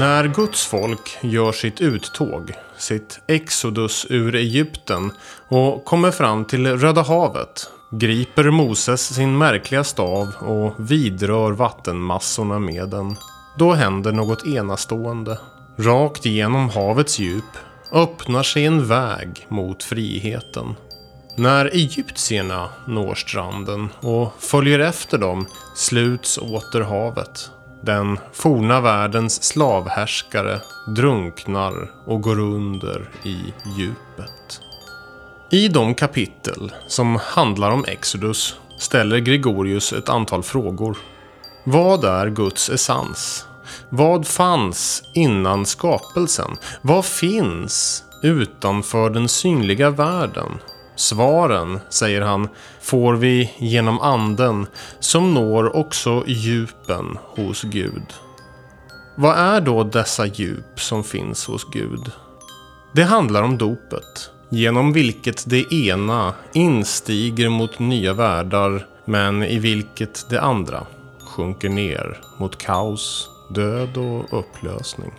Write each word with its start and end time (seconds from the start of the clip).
När 0.00 0.28
Guds 0.28 0.66
folk 0.66 1.18
gör 1.20 1.52
sitt 1.52 1.80
uttåg, 1.80 2.52
sitt 2.78 3.20
exodus 3.26 4.06
ur 4.08 4.34
Egypten 4.34 5.12
och 5.48 5.84
kommer 5.84 6.10
fram 6.10 6.44
till 6.44 6.66
Röda 6.66 7.02
havet 7.02 7.70
griper 7.90 8.50
Moses 8.50 9.14
sin 9.14 9.38
märkliga 9.38 9.84
stav 9.84 10.34
och 10.40 10.74
vidrör 10.78 11.52
vattenmassorna 11.52 12.58
med 12.58 12.88
den. 12.88 13.16
Då 13.58 13.72
händer 13.72 14.12
något 14.12 14.46
enastående. 14.46 15.38
Rakt 15.76 16.26
genom 16.26 16.68
havets 16.68 17.18
djup 17.18 17.58
öppnar 17.92 18.42
sig 18.42 18.66
en 18.66 18.86
väg 18.86 19.46
mot 19.48 19.82
friheten. 19.82 20.74
När 21.36 21.66
egyptierna 21.66 22.68
når 22.86 23.14
stranden 23.14 23.88
och 24.00 24.32
följer 24.38 24.78
efter 24.78 25.18
dem 25.18 25.46
sluts 25.76 26.38
åter 26.38 26.80
havet. 26.80 27.50
Den 27.82 28.18
forna 28.32 28.80
världens 28.80 29.42
slavhärskare 29.42 30.60
drunknar 30.96 31.90
och 32.06 32.22
går 32.22 32.38
under 32.38 33.10
i 33.22 33.54
djupet. 33.78 34.60
I 35.50 35.68
de 35.68 35.94
kapitel 35.94 36.72
som 36.86 37.16
handlar 37.16 37.70
om 37.70 37.84
Exodus 37.84 38.56
ställer 38.78 39.18
Gregorius 39.18 39.92
ett 39.92 40.08
antal 40.08 40.42
frågor. 40.42 40.96
Vad 41.64 42.04
är 42.04 42.30
Guds 42.30 42.70
essens? 42.70 43.46
Vad 43.88 44.26
fanns 44.26 45.02
innan 45.14 45.66
skapelsen? 45.66 46.56
Vad 46.82 47.04
finns 47.04 48.04
utanför 48.22 49.10
den 49.10 49.28
synliga 49.28 49.90
världen? 49.90 50.58
Svaren, 51.00 51.80
säger 51.88 52.20
han, 52.20 52.48
får 52.80 53.14
vi 53.14 53.50
genom 53.58 54.00
anden 54.00 54.66
som 54.98 55.34
når 55.34 55.76
också 55.76 56.24
djupen 56.26 57.18
hos 57.22 57.62
Gud. 57.62 58.02
Vad 59.16 59.38
är 59.38 59.60
då 59.60 59.84
dessa 59.84 60.26
djup 60.26 60.80
som 60.80 61.04
finns 61.04 61.46
hos 61.46 61.64
Gud? 61.72 62.12
Det 62.92 63.02
handlar 63.02 63.42
om 63.42 63.58
dopet, 63.58 64.30
genom 64.48 64.92
vilket 64.92 65.50
det 65.50 65.72
ena 65.72 66.34
instiger 66.52 67.48
mot 67.48 67.78
nya 67.78 68.12
världar 68.12 68.86
men 69.04 69.42
i 69.42 69.58
vilket 69.58 70.26
det 70.30 70.40
andra 70.40 70.86
sjunker 71.20 71.68
ner 71.68 72.20
mot 72.38 72.58
kaos, 72.58 73.30
död 73.54 73.96
och 73.96 74.38
upplösning. 74.38 75.12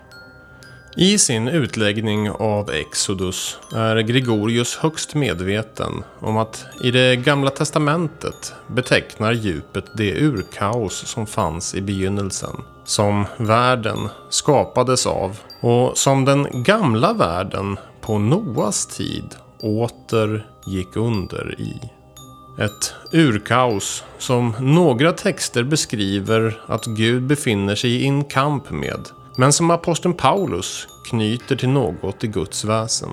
I 0.97 1.17
sin 1.17 1.47
utläggning 1.47 2.29
av 2.31 2.69
Exodus 2.69 3.57
är 3.75 3.99
Gregorius 3.99 4.75
högst 4.75 5.15
medveten 5.15 6.03
om 6.19 6.37
att 6.37 6.65
i 6.83 6.91
det 6.91 7.15
gamla 7.15 7.49
testamentet 7.49 8.53
betecknar 8.67 9.31
djupet 9.31 9.85
det 9.97 10.21
urkaos 10.21 11.07
som 11.07 11.27
fanns 11.27 11.75
i 11.75 11.81
begynnelsen. 11.81 12.55
Som 12.85 13.25
världen 13.37 14.09
skapades 14.29 15.05
av 15.05 15.39
och 15.61 15.97
som 15.97 16.25
den 16.25 16.63
gamla 16.63 17.13
världen 17.13 17.77
på 18.01 18.19
Noas 18.19 18.85
tid 18.85 19.35
åter 19.61 20.45
gick 20.67 20.95
under 20.95 21.55
i. 21.61 21.73
Ett 22.63 22.93
urkaos 23.11 24.03
som 24.17 24.53
några 24.59 25.11
texter 25.11 25.63
beskriver 25.63 26.61
att 26.67 26.85
Gud 26.85 27.23
befinner 27.23 27.75
sig 27.75 27.91
i 27.91 28.07
en 28.07 28.23
kamp 28.23 28.71
med 28.71 28.99
men 29.37 29.53
som 29.53 29.71
aposteln 29.71 30.13
Paulus 30.13 30.87
knyter 31.09 31.55
till 31.55 31.69
något 31.69 32.23
i 32.23 32.27
Guds 32.27 32.65
väsen. 32.65 33.09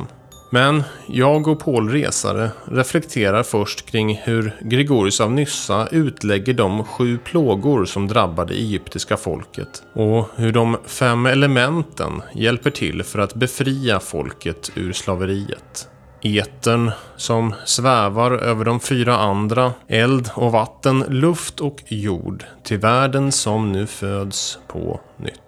Men 0.50 0.82
jag 1.06 1.48
och 1.48 1.60
Paul 1.60 1.90
Resare 1.90 2.50
reflekterar 2.64 3.42
först 3.42 3.90
kring 3.90 4.14
hur 4.16 4.56
Gregorius 4.60 5.20
av 5.20 5.32
Nyssa 5.32 5.88
utlägger 5.90 6.54
de 6.54 6.84
sju 6.84 7.18
plågor 7.18 7.84
som 7.84 8.08
drabbar 8.08 8.46
det 8.46 8.54
egyptiska 8.54 9.16
folket 9.16 9.82
och 9.94 10.28
hur 10.36 10.52
de 10.52 10.76
fem 10.86 11.26
elementen 11.26 12.22
hjälper 12.34 12.70
till 12.70 13.02
för 13.02 13.18
att 13.18 13.34
befria 13.34 14.00
folket 14.00 14.72
ur 14.74 14.92
slaveriet. 14.92 15.88
Etern 16.22 16.90
som 17.16 17.54
svävar 17.64 18.32
över 18.32 18.64
de 18.64 18.80
fyra 18.80 19.16
andra, 19.16 19.72
eld 19.88 20.30
och 20.34 20.52
vatten, 20.52 21.04
luft 21.08 21.60
och 21.60 21.82
jord, 21.86 22.44
till 22.64 22.78
världen 22.78 23.32
som 23.32 23.72
nu 23.72 23.86
föds 23.86 24.58
på 24.68 25.00
nytt. 25.16 25.47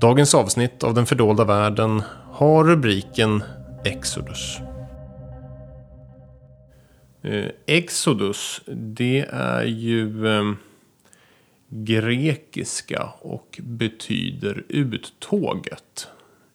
Dagens 0.00 0.34
avsnitt 0.34 0.84
av 0.84 0.94
Den 0.94 1.06
fördolda 1.06 1.44
världen 1.44 2.02
har 2.32 2.64
rubriken 2.64 3.42
Exodus. 3.84 4.58
Eh, 7.22 7.46
Exodus, 7.66 8.60
det 8.66 9.26
är 9.32 9.64
ju 9.64 10.28
eh, 10.28 10.52
grekiska 11.68 13.08
och 13.20 13.60
betyder 13.62 14.64
uttåget. 14.68 16.08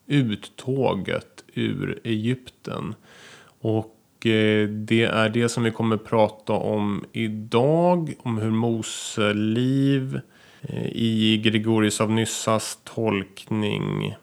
Uttåget 0.08 1.44
ur 1.54 2.00
Egypten. 2.04 2.96
Och 3.62 4.26
eh, 4.26 4.70
det 4.70 5.04
är 5.04 5.30
det 5.30 5.50
som 5.50 5.64
vi 5.64 5.72
kommer 5.72 5.98
prata 5.98 6.54
om 6.54 7.06
idag. 7.12 8.14
Om 8.20 8.38
hur 8.38 8.52
Mose 8.52 9.34
liv 9.34 10.20
Eh, 10.70 10.88
i 10.88 11.38
Gregorius 11.44 12.02
av 12.02 12.12
Nyssas 12.12 12.80
tolkning 12.84 14.16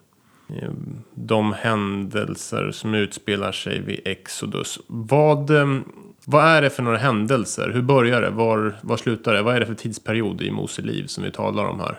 eh, 0.48 0.70
de 1.14 1.53
händelser 1.53 2.70
som 2.70 2.94
utspelar 2.94 3.53
sig 3.53 3.80
vid 3.80 4.00
Exodus. 4.04 4.78
Vad, 4.86 5.50
eh, 5.50 5.81
vad 6.25 6.44
är 6.44 6.62
det 6.62 6.70
för 6.70 6.82
några 6.82 6.98
händelser? 6.98 7.70
Hur 7.75 7.82
börjar 7.82 8.22
det? 8.22 8.31
Var, 8.31 8.78
var 8.82 8.97
slutar 8.97 9.34
det? 9.34 9.42
Vad 9.42 9.56
är 9.56 9.60
det 9.60 9.66
för 9.66 9.75
tidsperiod 9.75 10.42
i 10.42 10.50
Mose 10.50 10.82
liv 10.82 11.06
som 11.06 11.25
vi 11.25 11.31
talar 11.31 11.64
om 11.64 11.81
här? 11.81 11.98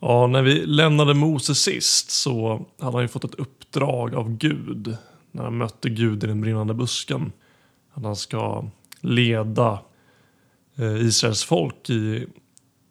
Ja, 0.00 0.26
när 0.26 0.42
vi 0.42 0.66
lämnade 0.66 1.14
Mose 1.14 1.54
sist 1.54 2.10
så 2.10 2.66
hade 2.80 2.96
han 2.96 3.02
ju 3.02 3.08
fått 3.08 3.24
ett 3.24 3.34
uppdrag 3.34 4.14
av 4.14 4.36
Gud 4.36 4.96
när 5.30 5.42
han 5.42 5.56
mötte 5.56 5.88
Gud 5.88 6.24
i 6.24 6.26
den 6.26 6.40
brinnande 6.40 6.74
busken. 6.74 7.32
Att 7.94 8.04
han 8.04 8.16
ska 8.16 8.64
leda 9.00 9.78
Israels 11.00 11.44
folk 11.44 11.90
i 11.90 12.26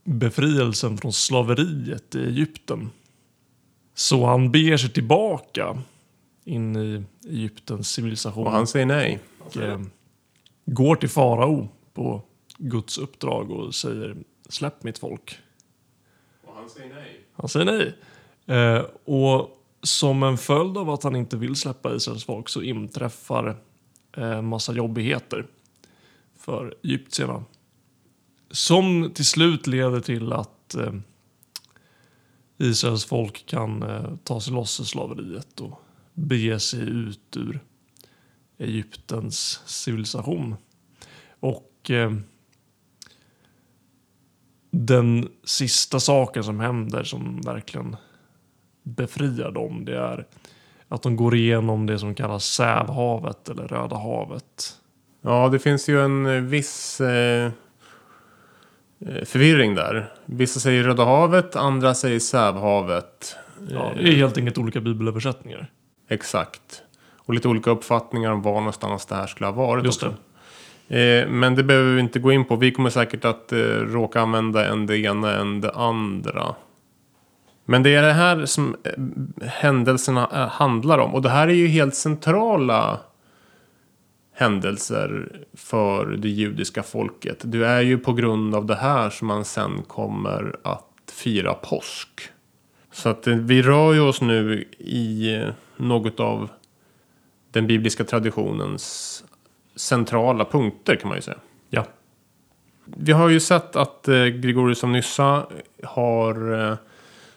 befrielsen 0.03 0.97
från 0.97 1.13
slaveriet 1.13 2.15
i 2.15 2.23
Egypten. 2.23 2.89
Så 3.93 4.25
han 4.25 4.51
beger 4.51 4.77
sig 4.77 4.89
tillbaka 4.89 5.81
in 6.43 6.75
i 6.75 7.03
Egyptens 7.27 7.89
civilisation. 7.89 8.45
Och 8.47 8.51
han 8.51 8.67
säger 8.67 8.85
nej. 8.85 9.19
Och, 9.39 9.57
eh, 9.57 9.81
går 10.65 10.95
till 10.95 11.09
farao 11.09 11.69
på 11.93 12.21
Guds 12.57 12.97
uppdrag 12.97 13.51
och 13.51 13.75
säger 13.75 14.15
släpp 14.49 14.83
mitt 14.83 14.97
folk. 14.97 15.37
Och 16.45 16.55
han 16.55 16.69
säger 16.69 16.93
nej. 16.95 17.21
Han 17.33 17.49
säger 17.49 17.65
nej. 17.65 17.95
Eh, 18.57 18.85
och 19.05 19.57
som 19.83 20.23
en 20.23 20.37
följd 20.37 20.77
av 20.77 20.89
att 20.89 21.03
han 21.03 21.15
inte 21.15 21.37
vill 21.37 21.55
släppa 21.55 21.95
Israels 21.95 22.25
folk 22.25 22.49
så 22.49 22.61
inträffar 22.61 23.57
en 24.11 24.31
eh, 24.31 24.41
massa 24.41 24.73
jobbigheter 24.73 25.45
för 26.37 26.75
egyptierna. 26.83 27.43
Som 28.51 29.11
till 29.13 29.25
slut 29.25 29.67
leder 29.67 29.99
till 29.99 30.33
att 30.33 30.75
eh, 30.75 30.93
Israels 32.57 33.05
folk 33.05 33.45
kan 33.45 33.83
eh, 33.83 34.15
ta 34.23 34.41
sig 34.41 34.53
loss 34.53 34.79
ur 34.79 34.83
slaveriet 34.83 35.59
och 35.59 35.81
bege 36.13 36.59
sig 36.59 36.79
ut 36.79 37.37
ur 37.37 37.59
Egyptens 38.57 39.61
civilisation. 39.65 40.55
Och 41.39 41.91
eh, 41.91 42.11
den 44.71 45.29
sista 45.43 45.99
saken 45.99 46.43
som 46.43 46.59
händer 46.59 47.03
som 47.03 47.41
verkligen 47.41 47.95
befriar 48.83 49.51
dem 49.51 49.85
det 49.85 49.97
är 49.97 50.27
att 50.87 51.01
de 51.01 51.15
går 51.15 51.35
igenom 51.35 51.85
det 51.85 51.99
som 51.99 52.15
kallas 52.15 52.45
Sävhavet 52.45 53.49
eller 53.49 53.67
Röda 53.67 53.95
havet. 53.95 54.77
Ja, 55.21 55.49
det 55.49 55.59
finns 55.59 55.89
ju 55.89 56.01
en 56.01 56.25
eh, 56.25 56.41
viss 56.41 57.01
eh, 57.01 57.51
förvirring 59.25 59.75
där. 59.75 60.13
Vissa 60.25 60.59
säger 60.59 60.83
Röda 60.83 61.05
havet, 61.05 61.55
andra 61.55 61.93
säger 61.93 62.19
Sävhavet. 62.19 63.35
Ja, 63.69 63.91
det 63.95 64.09
är 64.09 64.15
helt 64.15 64.37
enkelt 64.37 64.57
olika 64.57 64.81
bibelöversättningar. 64.81 65.71
Exakt. 66.09 66.81
Och 67.17 67.33
lite 67.33 67.47
olika 67.47 67.69
uppfattningar 67.69 68.31
om 68.31 68.41
var 68.41 68.53
någonstans 68.53 69.05
det 69.05 69.15
här 69.15 69.27
skulle 69.27 69.47
ha 69.47 69.53
varit 69.53 69.85
Just 69.85 70.03
också. 70.03 70.15
Det. 70.87 71.21
Eh, 71.21 71.27
men 71.27 71.55
det 71.55 71.63
behöver 71.63 71.93
vi 71.93 71.99
inte 71.99 72.19
gå 72.19 72.31
in 72.31 72.45
på. 72.45 72.55
Vi 72.55 72.71
kommer 72.71 72.89
säkert 72.89 73.25
att 73.25 73.51
eh, 73.51 73.57
råka 73.57 74.21
använda 74.21 74.69
en 74.69 74.85
det 74.85 74.97
ena 74.97 75.35
än 75.35 75.61
det 75.61 75.71
andra. 75.71 76.55
Men 77.65 77.83
det 77.83 77.95
är 77.95 78.01
det 78.01 78.13
här 78.13 78.45
som 78.45 78.75
händelserna 79.41 80.49
handlar 80.51 80.97
om. 80.97 81.15
Och 81.15 81.21
det 81.21 81.29
här 81.29 81.47
är 81.47 81.53
ju 81.53 81.67
helt 81.67 81.95
centrala 81.95 82.99
händelser 84.41 85.39
för 85.53 86.05
det 86.05 86.29
judiska 86.29 86.83
folket. 86.83 87.37
Det 87.41 87.67
är 87.67 87.81
ju 87.81 87.97
på 87.97 88.13
grund 88.13 88.55
av 88.55 88.65
det 88.65 88.75
här 88.75 89.09
som 89.09 89.27
man 89.27 89.45
sen 89.45 89.81
kommer 89.87 90.55
att 90.63 91.11
fira 91.11 91.53
påsk. 91.53 92.09
Så 92.91 93.09
att 93.09 93.27
eh, 93.27 93.35
vi 93.35 93.61
rör 93.61 93.93
ju 93.93 93.99
oss 93.99 94.21
nu 94.21 94.65
i 94.77 95.35
eh, 95.35 95.49
något 95.77 96.19
av 96.19 96.49
den 97.51 97.67
bibliska 97.67 98.03
traditionens 98.03 99.23
centrala 99.75 100.45
punkter 100.45 100.95
kan 100.95 101.07
man 101.07 101.17
ju 101.17 101.21
säga. 101.21 101.37
Ja. 101.69 101.85
Vi 102.85 103.11
har 103.11 103.29
ju 103.29 103.39
sett 103.39 103.75
att 103.75 104.07
eh, 104.07 104.25
Gregorius 104.25 104.83
av 104.83 104.89
Nyssa 104.89 105.47
har 105.83 106.77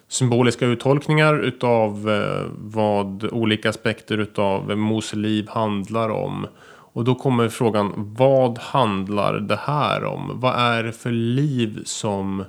symboliska 0.09 0.67
uttolkningar 0.67 1.39
utav 1.39 2.11
vad 2.57 3.25
olika 3.25 3.71
aspekter 3.71 4.19
utav 4.19 4.79
Mose 4.79 5.17
liv 5.17 5.49
handlar 5.49 6.09
om. 6.09 6.47
Och 6.95 7.05
då 7.05 7.15
kommer 7.15 7.49
frågan, 7.49 7.93
vad 7.97 8.59
handlar 8.59 9.41
det 9.41 9.57
här 9.57 10.05
om? 10.05 10.41
Vad 10.41 10.55
är 10.55 10.83
det 10.83 10.93
för 10.93 11.11
liv 11.11 11.83
som 11.85 12.45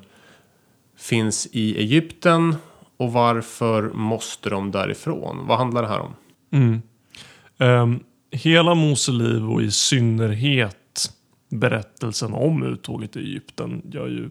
finns 0.97 1.47
i 1.51 1.77
Egypten? 1.77 2.56
Och 2.97 3.13
varför 3.13 3.89
måste 3.89 4.50
de 4.50 4.71
därifrån? 4.71 5.47
Vad 5.47 5.57
handlar 5.57 5.81
det 5.81 5.88
här 5.88 6.00
om? 6.00 6.13
Mm. 6.51 6.81
Um, 7.57 8.00
hela 8.31 8.75
Mose 8.75 9.12
liv 9.12 9.51
och 9.51 9.62
i 9.62 9.71
synnerhet 9.71 11.12
berättelsen 11.50 12.33
om 12.33 12.63
uttåget 12.63 13.15
i 13.15 13.19
Egypten 13.19 13.81
gör 13.86 14.07
ju 14.07 14.30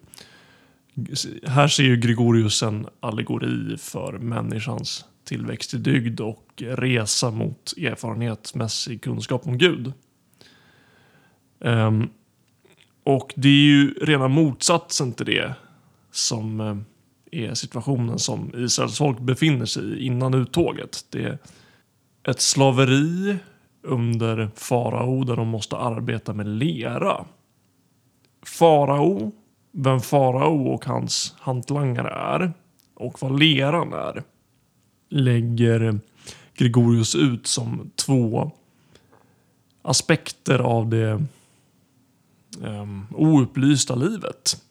här 1.46 1.69
ser 1.69 1.82
ju 1.82 1.96
Gregorius 1.96 2.62
en 2.62 2.87
allegori 3.00 3.76
för 3.78 4.12
människans 4.12 5.05
tillväxt 5.24 5.74
i 5.74 5.76
dygd 5.76 6.20
och 6.20 6.46
resa 6.56 7.30
mot 7.30 7.72
erfarenhetsmässig 7.76 9.02
kunskap 9.02 9.46
om 9.46 9.58
Gud. 9.58 9.92
Um, 11.58 12.10
och 13.04 13.32
det 13.36 13.48
är 13.48 13.66
ju 13.66 13.94
rena 13.94 14.28
motsatsen 14.28 15.12
till 15.12 15.26
det 15.26 15.54
som 16.10 16.60
eh, 16.60 16.76
är 17.48 17.54
situationen 17.54 18.18
som 18.18 18.52
Israels 18.54 18.98
folk 18.98 19.20
befinner 19.20 19.66
sig 19.66 19.84
i 19.84 20.06
innan 20.06 20.34
uttåget. 20.34 21.06
Det 21.10 21.22
är 21.22 21.38
ett 22.28 22.40
slaveri 22.40 23.36
under 23.82 24.50
farao 24.54 25.24
där 25.24 25.36
de 25.36 25.48
måste 25.48 25.76
arbeta 25.76 26.32
med 26.32 26.46
lera. 26.46 27.24
Farao, 28.42 29.32
vem 29.72 30.00
farao 30.00 30.66
och 30.66 30.84
hans 30.84 31.34
hantlangare 31.38 32.10
är 32.10 32.52
och 32.94 33.22
vad 33.22 33.38
leran 33.38 33.92
är 33.92 34.22
lägger 35.08 36.00
Gregorius 36.54 37.14
ut 37.14 37.46
som 37.46 37.90
två 37.96 38.50
aspekter 39.82 40.58
av 40.58 40.88
det 40.88 41.24
um, 42.60 43.06
oupplysta 43.10 43.94
livet. 43.94 44.62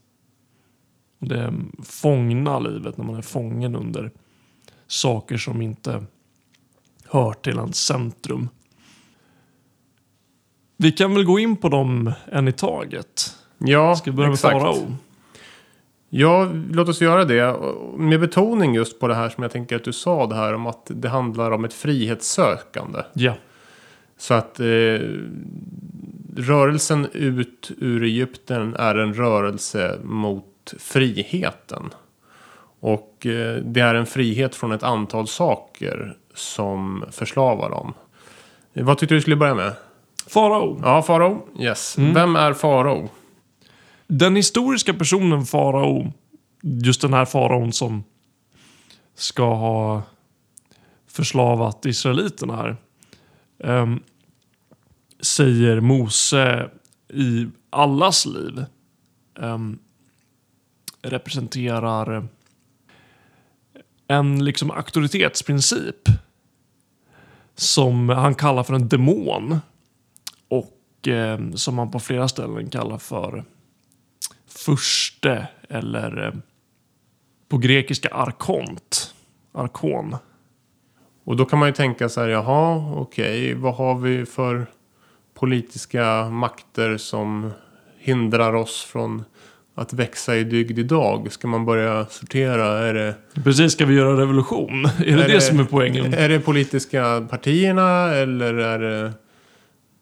Det 1.19 1.53
fångna 1.83 2.59
livet 2.59 2.97
när 2.97 3.05
man 3.05 3.15
är 3.15 3.21
fången 3.21 3.75
under 3.75 4.11
saker 4.87 5.37
som 5.37 5.61
inte 5.61 6.05
hör 7.05 7.33
till 7.33 7.57
ens 7.57 7.85
centrum. 7.85 8.49
Vi 10.77 10.91
kan 10.91 11.13
väl 11.13 11.23
gå 11.23 11.39
in 11.39 11.57
på 11.57 11.69
dem 11.69 12.11
en 12.31 12.47
i 12.47 12.51
taget. 12.51 13.35
Ja, 13.57 13.95
Ska 13.95 14.11
vi 14.11 14.17
börja 14.17 14.29
med 14.29 14.33
exakt. 14.33 14.53
farao? 14.53 14.95
Ja, 16.15 16.49
låt 16.71 16.89
oss 16.89 17.01
göra 17.01 17.25
det. 17.25 17.55
Med 17.97 18.19
betoning 18.19 18.75
just 18.75 18.99
på 18.99 19.07
det 19.07 19.15
här 19.15 19.29
som 19.29 19.43
jag 19.43 19.51
tänker 19.51 19.75
att 19.75 19.83
du 19.83 19.93
sa 19.93 20.27
det 20.27 20.35
här 20.35 20.53
om 20.53 20.67
att 20.67 20.87
det 20.87 21.09
handlar 21.09 21.51
om 21.51 21.65
ett 21.65 21.73
frihetssökande. 21.73 22.99
Ja. 23.13 23.33
Så 24.17 24.33
att 24.33 24.59
eh, 24.59 24.99
rörelsen 26.37 27.07
ut 27.13 27.71
ur 27.77 28.03
Egypten 28.03 28.75
är 28.75 28.95
en 28.95 29.13
rörelse 29.13 29.99
mot 30.03 30.73
friheten. 30.79 31.89
Och 32.79 33.25
eh, 33.25 33.55
det 33.55 33.81
är 33.81 33.95
en 33.95 34.05
frihet 34.05 34.55
från 34.55 34.71
ett 34.71 34.83
antal 34.83 35.27
saker 35.27 36.17
som 36.33 37.05
förslavar 37.11 37.69
dem. 37.69 37.93
Vad 38.73 38.97
tyckte 38.97 39.15
du 39.15 39.21
skulle 39.21 39.35
börja 39.35 39.55
med? 39.55 39.73
Farao. 40.27 40.81
Ja, 40.83 41.01
farao. 41.01 41.47
Yes. 41.59 41.97
Mm. 41.97 42.13
Vem 42.13 42.35
är 42.35 42.53
farao? 42.53 43.09
Den 44.07 44.35
historiska 44.35 44.93
personen 44.93 45.45
farao, 45.45 46.13
just 46.61 47.01
den 47.01 47.13
här 47.13 47.25
faraon 47.25 47.73
som 47.73 48.03
ska 49.15 49.55
ha 49.55 50.03
förslavat 51.07 51.85
israeliterna 51.85 52.55
här. 52.55 52.77
Um, 53.57 54.03
säger 55.19 55.79
Mose 55.79 56.69
i 57.13 57.47
allas 57.69 58.25
liv 58.25 58.65
um, 59.35 59.79
representerar 61.01 62.27
en 64.07 64.45
liksom 64.45 64.71
auktoritetsprincip 64.71 66.09
som 67.55 68.09
han 68.09 68.35
kallar 68.35 68.63
för 68.63 68.73
en 68.73 68.87
demon 68.87 69.59
och 70.47 71.07
um, 71.07 71.57
som 71.57 71.77
han 71.77 71.91
på 71.91 71.99
flera 71.99 72.27
ställen 72.27 72.69
kallar 72.69 72.97
för 72.97 73.45
furste 74.55 75.47
eller 75.69 76.27
eh, 76.27 76.33
på 77.49 77.57
grekiska 77.57 78.09
arkont. 78.09 79.13
Arkon. 79.53 80.15
Och 81.23 81.35
då 81.35 81.45
kan 81.45 81.59
man 81.59 81.69
ju 81.69 81.73
tänka 81.73 82.09
så 82.09 82.21
här, 82.21 82.27
jaha, 82.27 82.93
okej, 82.95 83.53
vad 83.53 83.75
har 83.75 83.95
vi 83.95 84.25
för 84.25 84.65
politiska 85.33 86.29
makter 86.29 86.97
som 86.97 87.51
hindrar 87.97 88.53
oss 88.53 88.83
från 88.83 89.23
att 89.75 89.93
växa 89.93 90.35
i 90.35 90.43
dygd 90.43 90.79
idag? 90.79 91.31
Ska 91.31 91.47
man 91.47 91.65
börja 91.65 92.05
sortera? 92.05 92.65
Är 92.65 92.93
det, 92.93 93.15
Precis, 93.43 93.73
ska 93.73 93.85
vi 93.85 93.95
göra 93.95 94.21
revolution? 94.21 94.85
Är 95.05 95.17
det 95.17 95.27
det, 95.27 95.41
som 95.41 95.59
är 95.59 95.65
poängen? 95.65 96.13
Är 96.13 96.29
det 96.29 96.39
politiska 96.39 97.27
partierna 97.29 98.13
eller 98.13 98.53
är 98.53 98.79
det 98.79 99.13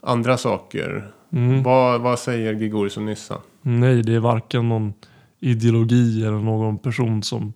andra 0.02 0.38
saker? 0.38 1.12
Mm. 1.34 1.64
Vad, 1.64 2.02
vad 2.02 2.20
säger 2.20 2.54
Gregorius 2.54 2.98
och 2.98 3.04
Nyssa? 3.04 3.38
Nej, 3.62 4.02
det 4.02 4.16
är 4.16 4.20
varken 4.20 4.70
någon 4.70 4.94
ideologi 5.40 6.22
eller 6.22 6.40
någon 6.40 6.78
person 6.78 7.24
som 7.24 7.54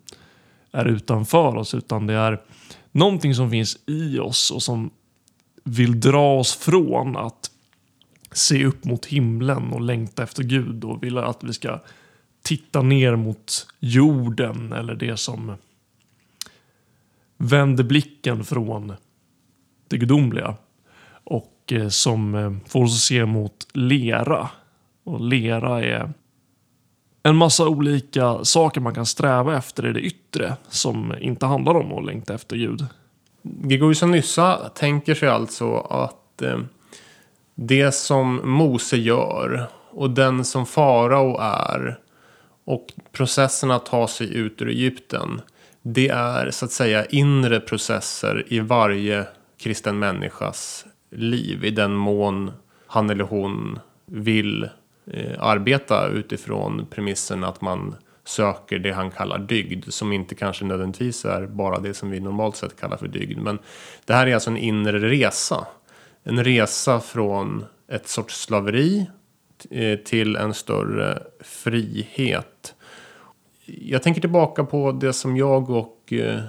är 0.71 0.85
utanför 0.85 1.55
oss 1.55 1.73
utan 1.73 2.07
det 2.07 2.13
är 2.13 2.41
någonting 2.91 3.35
som 3.35 3.51
finns 3.51 3.77
i 3.85 4.19
oss 4.19 4.51
och 4.51 4.63
som 4.63 4.89
vill 5.63 5.99
dra 5.99 6.39
oss 6.39 6.55
från 6.55 7.17
att 7.17 7.51
se 8.31 8.65
upp 8.65 8.85
mot 8.85 9.05
himlen 9.05 9.73
och 9.73 9.81
längta 9.81 10.23
efter 10.23 10.43
Gud 10.43 10.83
och 10.83 11.03
vill 11.03 11.17
att 11.17 11.43
vi 11.43 11.53
ska 11.53 11.79
titta 12.41 12.81
ner 12.81 13.15
mot 13.15 13.67
jorden 13.79 14.73
eller 14.73 14.95
det 14.95 15.17
som 15.17 15.53
vänder 17.37 17.83
blicken 17.83 18.43
från 18.43 18.93
det 19.87 19.97
gudomliga 19.97 20.55
och 21.07 21.71
eh, 21.71 21.87
som 21.87 22.35
eh, 22.35 22.53
får 22.67 22.83
oss 22.83 22.95
att 22.95 22.99
se 22.99 23.25
mot 23.25 23.67
lera. 23.73 24.49
Och 25.05 25.21
lera 25.21 25.83
är 25.83 26.13
en 27.23 27.35
massa 27.35 27.67
olika 27.67 28.43
saker 28.43 28.81
man 28.81 28.95
kan 28.95 29.05
sträva 29.05 29.57
efter 29.57 29.85
i 29.85 29.93
det 29.93 29.99
yttre 29.99 30.57
som 30.69 31.13
inte 31.19 31.45
handlar 31.45 31.75
om 31.75 31.93
att 31.93 32.05
längta 32.05 32.33
efter 32.33 32.55
ljud. 32.55 32.85
Gregorius 33.43 34.01
Nyssa 34.01 34.69
tänker 34.69 35.15
sig 35.15 35.29
alltså 35.29 35.75
att 35.77 36.41
eh, 36.41 36.59
det 37.55 37.91
som 37.91 38.41
Mose 38.43 38.97
gör 38.97 39.67
och 39.91 40.09
den 40.09 40.45
som 40.45 40.65
farao 40.65 41.37
är 41.39 41.99
och 42.65 42.87
processen 43.11 43.71
att 43.71 43.85
ta 43.85 44.07
sig 44.07 44.35
ut 44.35 44.61
ur 44.61 44.69
Egypten. 44.69 45.41
Det 45.81 46.09
är 46.09 46.51
så 46.51 46.65
att 46.65 46.71
säga 46.71 47.05
inre 47.05 47.59
processer 47.59 48.43
i 48.47 48.59
varje 48.59 49.27
kristen 49.57 49.99
människas 49.99 50.85
liv 51.11 51.65
i 51.65 51.71
den 51.71 51.93
mån 51.93 52.51
han 52.87 53.09
eller 53.09 53.23
hon 53.23 53.79
vill 54.05 54.69
Eh, 55.07 55.35
arbeta 55.39 56.07
utifrån 56.07 56.85
premissen 56.89 57.43
att 57.43 57.61
man 57.61 57.95
söker 58.23 58.79
det 58.79 58.91
han 58.91 59.11
kallar 59.11 59.39
dygd 59.39 59.93
som 59.93 60.13
inte 60.13 60.35
kanske 60.35 60.65
nödvändigtvis 60.65 61.25
är 61.25 61.47
bara 61.47 61.79
det 61.79 61.93
som 61.93 62.09
vi 62.09 62.19
normalt 62.19 62.55
sett 62.55 62.79
kallar 62.79 62.97
för 62.97 63.07
dygd. 63.07 63.37
Men 63.37 63.59
det 64.05 64.13
här 64.13 64.27
är 64.27 64.33
alltså 64.33 64.49
en 64.49 64.57
inre 64.57 65.09
resa. 65.09 65.67
En 66.23 66.43
resa 66.43 66.99
från 66.99 67.65
ett 67.87 68.07
sorts 68.07 68.41
slaveri 68.41 69.07
eh, 69.69 69.99
till 69.99 70.35
en 70.35 70.53
större 70.53 71.23
frihet. 71.39 72.75
Jag 73.65 74.03
tänker 74.03 74.21
tillbaka 74.21 74.63
på 74.63 74.91
det 74.91 75.13
som 75.13 75.37
jag 75.37 75.69
och 75.69 76.13
eh, 76.13 76.41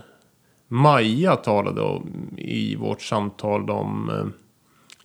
Maja 0.68 1.36
talade 1.36 1.80
om 1.80 2.34
i 2.36 2.76
vårt 2.76 3.02
samtal 3.02 3.70
om 3.70 4.10
eh, 4.10 4.45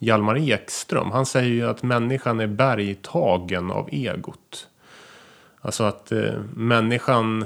Hjalmar 0.03 0.37
Ekström. 0.37 1.11
Han 1.11 1.25
säger 1.25 1.49
ju 1.49 1.69
att 1.69 1.83
människan 1.83 2.39
är 2.39 2.47
bergtagen 2.47 3.71
av 3.71 3.89
egot. 3.91 4.67
Alltså 5.61 5.83
att 5.83 6.11
eh, 6.11 6.33
människan 6.53 7.45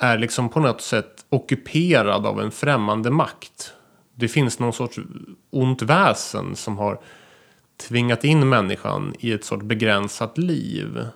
är 0.00 0.18
liksom 0.18 0.48
på 0.48 0.60
något 0.60 0.80
sätt 0.80 1.24
ockuperad 1.28 2.26
av 2.26 2.40
en 2.40 2.50
främmande 2.50 3.10
makt. 3.10 3.72
Det 4.14 4.28
finns 4.28 4.58
någon 4.58 4.72
sorts 4.72 4.98
ont 5.50 5.82
väsen 5.82 6.56
som 6.56 6.78
har 6.78 7.00
tvingat 7.88 8.24
in 8.24 8.48
människan 8.48 9.14
i 9.18 9.32
ett 9.32 9.44
sorts 9.44 9.64
begränsat 9.64 10.38
liv. 10.38 11.06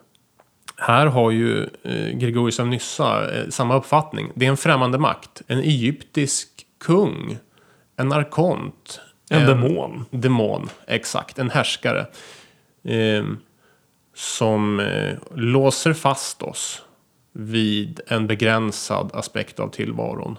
Här 0.76 1.06
har 1.06 1.30
ju 1.30 1.68
eh, 1.82 2.08
Gregorius 2.18 2.60
av 2.60 2.68
Nyssa 2.68 3.34
eh, 3.34 3.48
samma 3.48 3.76
uppfattning. 3.76 4.32
Det 4.34 4.46
är 4.46 4.50
en 4.50 4.56
främmande 4.56 4.98
makt. 4.98 5.42
En 5.46 5.58
egyptisk 5.58 6.48
kung. 6.78 7.38
En 7.96 8.12
arkont. 8.12 9.00
En 9.30 9.46
demon. 9.46 10.04
Demon, 10.10 10.68
exakt. 10.86 11.38
En 11.38 11.50
härskare. 11.50 12.06
Eh, 12.84 13.24
som 14.14 14.80
eh, 14.80 15.16
låser 15.34 15.92
fast 15.92 16.42
oss 16.42 16.82
vid 17.32 18.00
en 18.06 18.26
begränsad 18.26 19.10
aspekt 19.14 19.60
av 19.60 19.68
tillvaron. 19.68 20.38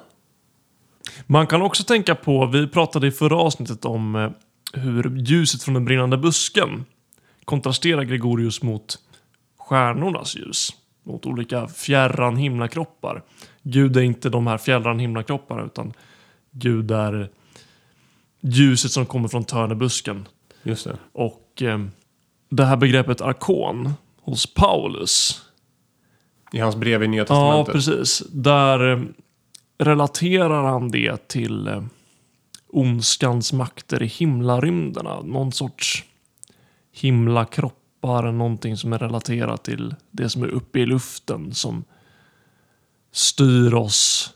Man 1.26 1.48
kan 1.48 1.62
också 1.62 1.84
tänka 1.84 2.16
på, 2.16 2.46
vi 2.46 2.68
pratade 2.68 3.08
i 3.08 3.12
förra 3.12 3.36
avsnittet 3.36 3.86
om 3.86 4.16
eh, 4.16 4.32
hur 4.74 5.18
ljuset 5.18 5.64
från 5.64 5.74
den 5.74 5.86
brinnande 5.86 6.18
busken 6.18 6.86
kontrasterar 7.46 8.04
Gregorius 8.04 8.64
mot 8.64 9.00
stjärnornas 9.58 10.36
ljus. 10.36 10.70
Mot 11.04 11.26
olika 11.26 11.68
fjärran 11.68 12.36
himlakroppar. 12.36 13.24
Gud 13.64 13.98
är 13.98 14.02
inte 14.02 14.30
de 14.30 14.48
här 14.48 14.58
fjärran 14.58 15.00
himlakropparna 15.00 15.66
utan 15.66 15.94
Gud 16.52 16.92
är 16.92 17.30
ljuset 18.42 18.92
som 18.92 19.06
kommer 19.06 19.28
från 19.28 19.44
törnebusken. 19.44 20.28
Just 20.64 20.84
det. 20.84 20.98
Och 21.14 21.62
eh, 21.62 21.80
det 22.50 22.66
här 22.66 22.78
begreppet 22.78 23.22
arkon 23.22 23.94
hos 24.22 24.54
Paulus. 24.54 25.42
I 26.54 26.60
hans 26.60 26.76
brev 26.76 27.04
i 27.04 27.08
Nya 27.08 27.22
Ja, 27.22 27.26
Testamentet. 27.26 27.74
precis. 27.74 28.24
Där 28.32 28.92
eh, 28.94 29.02
relaterar 29.78 30.64
han 30.64 30.92
det 30.92 31.28
till 31.28 31.68
eh, 31.68 31.84
ondskans 32.68 33.54
makter 33.54 34.04
i 34.04 34.08
himlarymderna. 34.08 35.22
Någon 35.22 35.52
sorts 35.52 36.04
himlakroppar, 36.92 38.32
någonting 38.32 38.78
som 38.78 38.94
är 38.94 38.98
relaterat 39.00 39.64
till 39.64 39.96
det 40.12 40.30
som 40.30 40.44
är 40.44 40.48
uppe 40.48 40.80
i 40.80 40.86
luften 40.86 41.54
som 41.54 41.84
styr 43.12 43.74
oss 43.74 44.34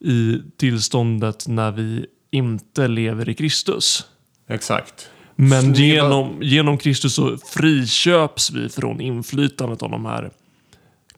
i 0.00 0.42
tillståndet 0.56 1.48
när 1.48 1.72
vi 1.72 2.06
inte 2.30 2.88
lever 2.88 3.28
i 3.28 3.34
Kristus. 3.34 4.06
Exakt. 4.48 5.10
Men 5.36 5.74
genom, 5.74 6.42
genom 6.42 6.78
Kristus 6.78 7.14
så 7.14 7.36
friköps 7.36 8.50
vi 8.50 8.68
från 8.68 9.00
inflytandet 9.00 9.82
av 9.82 9.90
de 9.90 10.04
här 10.04 10.30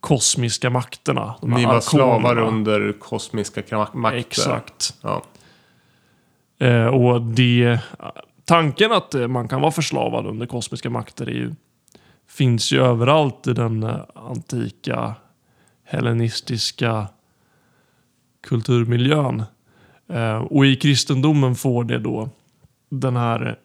kosmiska 0.01 0.71
makterna. 0.71 1.35
De 1.41 1.51
Ni 1.51 1.67
var 1.67 1.81
slavar 1.81 2.39
under 2.39 2.93
kosmiska 2.93 3.89
makter. 3.93 4.19
Exakt. 4.19 4.95
Ja. 5.01 5.23
Eh, 6.59 6.87
och 6.87 7.23
det, 7.23 7.81
tanken 8.45 8.93
att 8.93 9.15
eh, 9.15 9.29
man 9.29 9.49
kan 9.49 9.61
vara 9.61 9.73
förslavad 9.73 10.27
under 10.27 10.47
kosmiska 10.47 10.91
makter 10.91 11.27
är 11.27 11.35
ju, 11.35 11.55
finns 12.29 12.73
ju 12.73 12.83
överallt 12.85 13.47
i 13.47 13.53
den 13.53 13.83
eh, 13.83 14.01
antika 14.15 15.15
hellenistiska 15.85 17.07
kulturmiljön. 18.43 19.45
Eh, 20.11 20.37
och 20.37 20.67
i 20.67 20.77
kristendomen 20.77 21.55
får 21.55 21.85
det 21.85 21.99
då 21.99 22.29
den 22.89 23.17
här 23.17 23.59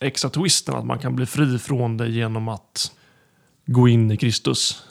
extra 0.00 0.30
twisten 0.30 0.74
att 0.74 0.86
man 0.86 0.98
kan 0.98 1.16
bli 1.16 1.26
fri 1.26 1.58
från 1.58 1.96
det 1.96 2.08
genom 2.08 2.48
att 2.48 2.92
gå 3.66 3.88
in 3.88 4.10
i 4.10 4.16
Kristus. 4.16 4.86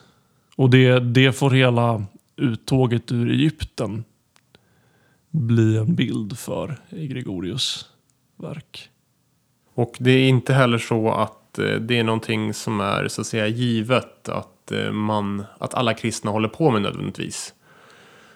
Och 0.55 0.69
det, 0.69 0.99
det 0.99 1.33
får 1.33 1.51
hela 1.51 2.05
uttåget 2.35 3.11
ur 3.11 3.31
Egypten 3.31 4.03
bli 5.29 5.77
en 5.77 5.95
bild 5.95 6.37
för 6.37 6.77
i 6.89 7.07
Gregorius 7.07 7.89
verk. 8.35 8.89
Och 9.73 9.95
det 9.99 10.11
är 10.11 10.29
inte 10.29 10.53
heller 10.53 10.77
så 10.77 11.11
att 11.11 11.59
eh, 11.59 11.75
det 11.75 11.99
är 11.99 12.03
någonting 12.03 12.53
som 12.53 12.81
är 12.81 13.07
så 13.07 13.21
att 13.21 13.27
säga 13.27 13.47
givet 13.47 14.29
att, 14.29 14.71
eh, 14.71 14.91
man, 14.91 15.45
att 15.57 15.73
alla 15.73 15.93
kristna 15.93 16.31
håller 16.31 16.49
på 16.49 16.71
med 16.71 16.81
nödvändigtvis. 16.81 17.53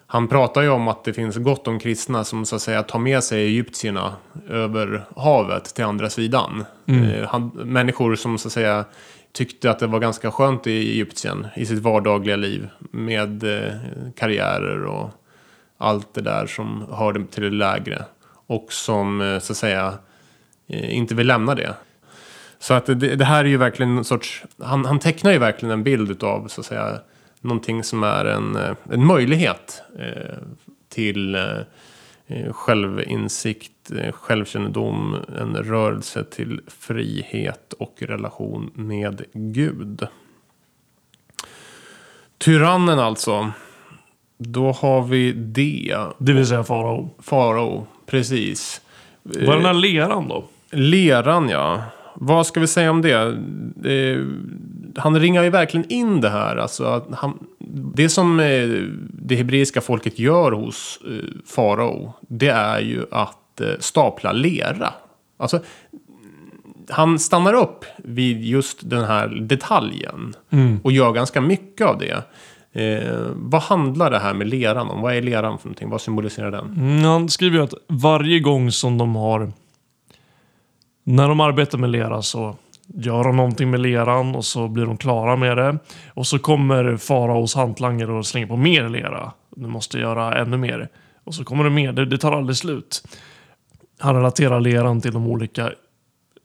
Han 0.10 0.28
pratar 0.28 0.62
ju 0.62 0.70
om 0.70 0.88
att 0.88 1.04
det 1.04 1.14
finns 1.14 1.38
gott 1.38 1.68
om 1.68 1.80
kristna 1.80 2.24
som 2.24 2.46
så 2.46 2.56
att 2.56 2.62
säga 2.62 2.84
tar 2.84 3.00
med 3.00 3.24
sig 3.24 3.46
egyptierna 3.46 4.16
över 4.50 5.06
havet 5.16 5.76
till 5.76 5.84
andra 5.84 6.10
sidan. 6.10 6.66
Eh, 6.86 7.28
Han, 7.28 7.48
människor 7.56 8.16
som 8.16 8.38
så 8.38 8.48
att 8.48 8.54
säga 8.54 8.86
tyckte 9.32 9.72
att 9.72 9.80
det 9.80 9.88
var 9.88 10.00
ganska 10.00 10.32
skönt 10.32 10.68
i 10.68 10.92
Egyptien 10.92 11.48
i 11.56 11.66
sitt 11.66 11.80
vardagliga 11.80 12.36
liv 12.36 12.70
med 12.80 13.44
eh, 13.44 13.74
karriärer 14.16 14.86
och 14.86 15.10
allt 15.78 16.14
det 16.14 16.22
där 16.22 16.46
som 16.46 16.86
hörde 16.92 17.26
till 17.26 17.44
det 17.44 17.50
lägre. 17.50 18.06
Och 18.48 18.74
som 18.74 19.22
eh, 19.22 19.40
så 19.40 19.54
att 19.54 19.58
säga 19.58 19.94
eh, 20.68 20.96
inte 20.96 21.16
vill 21.16 21.28
lämna 21.28 21.56
det. 21.56 21.74
Så 22.60 22.74
att 22.74 22.86
det, 22.86 22.96
det 22.96 23.26
här 23.26 23.46
är 23.46 23.50
ju 23.50 23.58
verkligen 23.58 23.98
en 23.98 24.04
sorts, 24.04 24.44
han, 24.64 24.86
han 24.86 25.00
tecknar 25.00 25.32
ju 25.32 25.38
verkligen 25.38 25.74
en 25.74 25.84
bild 25.84 26.24
av 26.24 26.48
så 26.48 26.62
att 26.62 26.68
säga 26.68 27.00
någonting 27.42 27.84
som 27.84 28.04
är 28.04 28.26
en, 28.26 28.56
eh, 28.56 28.76
en 28.92 29.06
möjlighet 29.06 29.82
eh, 30.00 30.38
till 30.90 31.36
eh, 31.36 32.54
självinsikt, 32.54 33.92
självkännedom, 34.12 35.16
en 35.40 35.56
rörelse 35.56 36.24
till 36.24 36.62
frihet 36.68 37.74
och 37.74 37.96
relation 38.00 38.72
med 38.74 39.22
Gud. 39.34 40.08
Tyrannen 42.38 43.00
alltså. 43.00 43.52
Då 44.38 44.72
har 44.72 45.04
vi 45.04 45.32
det. 45.32 45.98
Det 46.18 46.34
vill 46.34 46.48
säga 46.48 46.64
farao. 46.64 47.10
Farao, 47.20 47.88
precis. 48.06 48.82
Vad 49.24 49.50
är 49.50 49.54
den 49.56 49.66
här 49.66 49.74
leran 49.74 50.28
då? 50.28 50.46
Leran 50.72 51.50
ja. 51.50 51.84
Vad 52.16 52.48
ska 52.48 52.60
vi 52.60 52.68
säga 52.68 52.92
om 52.92 53.02
det? 53.02 53.38
Han 54.98 55.20
ringar 55.20 55.44
ju 55.44 55.50
verkligen 55.50 55.92
in 55.92 56.22
det 56.22 56.30
här. 56.30 56.56
Alltså 56.56 56.84
att 56.84 57.08
han, 57.12 57.48
det 57.96 58.10
som 58.10 58.40
eh, 58.40 58.68
det 59.10 59.36
hebreiska 59.36 59.82
folket 59.82 60.20
gör 60.20 60.52
hos 60.52 61.00
eh, 61.08 61.42
farao. 61.46 62.14
Det 62.22 62.50
är 62.50 62.80
ju 62.80 63.06
att 63.12 63.62
eh, 63.62 63.68
stapla 63.80 64.32
lera. 64.32 64.94
Alltså, 65.38 65.60
han 66.90 67.20
stannar 67.20 67.54
upp 67.54 67.86
vid 67.98 68.44
just 68.44 68.90
den 68.90 69.06
här 69.06 69.28
detaljen. 69.28 70.34
Och 70.84 70.92
gör 70.92 71.12
ganska 71.12 71.42
mycket 71.42 71.88
av 71.88 71.98
det. 71.98 72.24
Eh, 72.78 73.28
vad 73.34 73.62
handlar 73.62 74.12
det 74.12 74.20
här 74.20 74.34
med 74.34 74.48
leran 74.48 74.90
om? 74.90 75.02
Vad 75.02 75.16
är 75.16 75.22
leran 75.22 75.58
för 75.58 75.68
någonting? 75.68 75.90
Vad 75.90 76.02
symboliserar 76.02 76.52
den? 76.52 76.66
Mm, 76.66 77.04
han 77.04 77.30
skriver 77.30 77.58
ju 77.58 77.64
att 77.64 77.74
varje 77.88 78.40
gång 78.40 78.72
som 78.72 78.98
de 78.98 79.16
har... 79.16 79.52
När 81.04 81.28
de 81.28 81.40
arbetar 81.40 81.78
med 81.78 81.90
lera 81.90 82.22
så 82.22 82.56
gör 82.94 83.24
de 83.24 83.36
någonting 83.36 83.72
med 83.72 83.80
leran 83.80 84.36
och 84.36 84.46
så 84.46 84.68
blir 84.68 84.86
de 84.86 84.98
klara 84.98 85.36
med 85.36 85.58
det. 85.58 85.78
Och 86.14 86.28
så 86.28 86.40
kommer 86.40 86.98
faraos 86.98 87.56
hantlangare 87.56 88.12
och 88.12 88.26
slänger 88.26 88.48
på 88.48 88.58
mer 88.58 88.90
lera. 88.90 89.32
Du 89.56 89.68
måste 89.68 90.00
göra 90.00 90.38
ännu 90.38 90.58
mer. 90.58 90.90
Och 91.24 91.36
så 91.36 91.44
kommer 91.44 91.64
det 91.64 91.70
mer. 91.70 91.94
Det, 91.94 92.06
det 92.06 92.18
tar 92.18 92.32
aldrig 92.32 92.58
slut. 92.58 93.08
Han 94.00 94.16
relaterar 94.16 94.60
leran 94.60 95.02
till 95.02 95.14
de 95.14 95.28
olika 95.28 95.72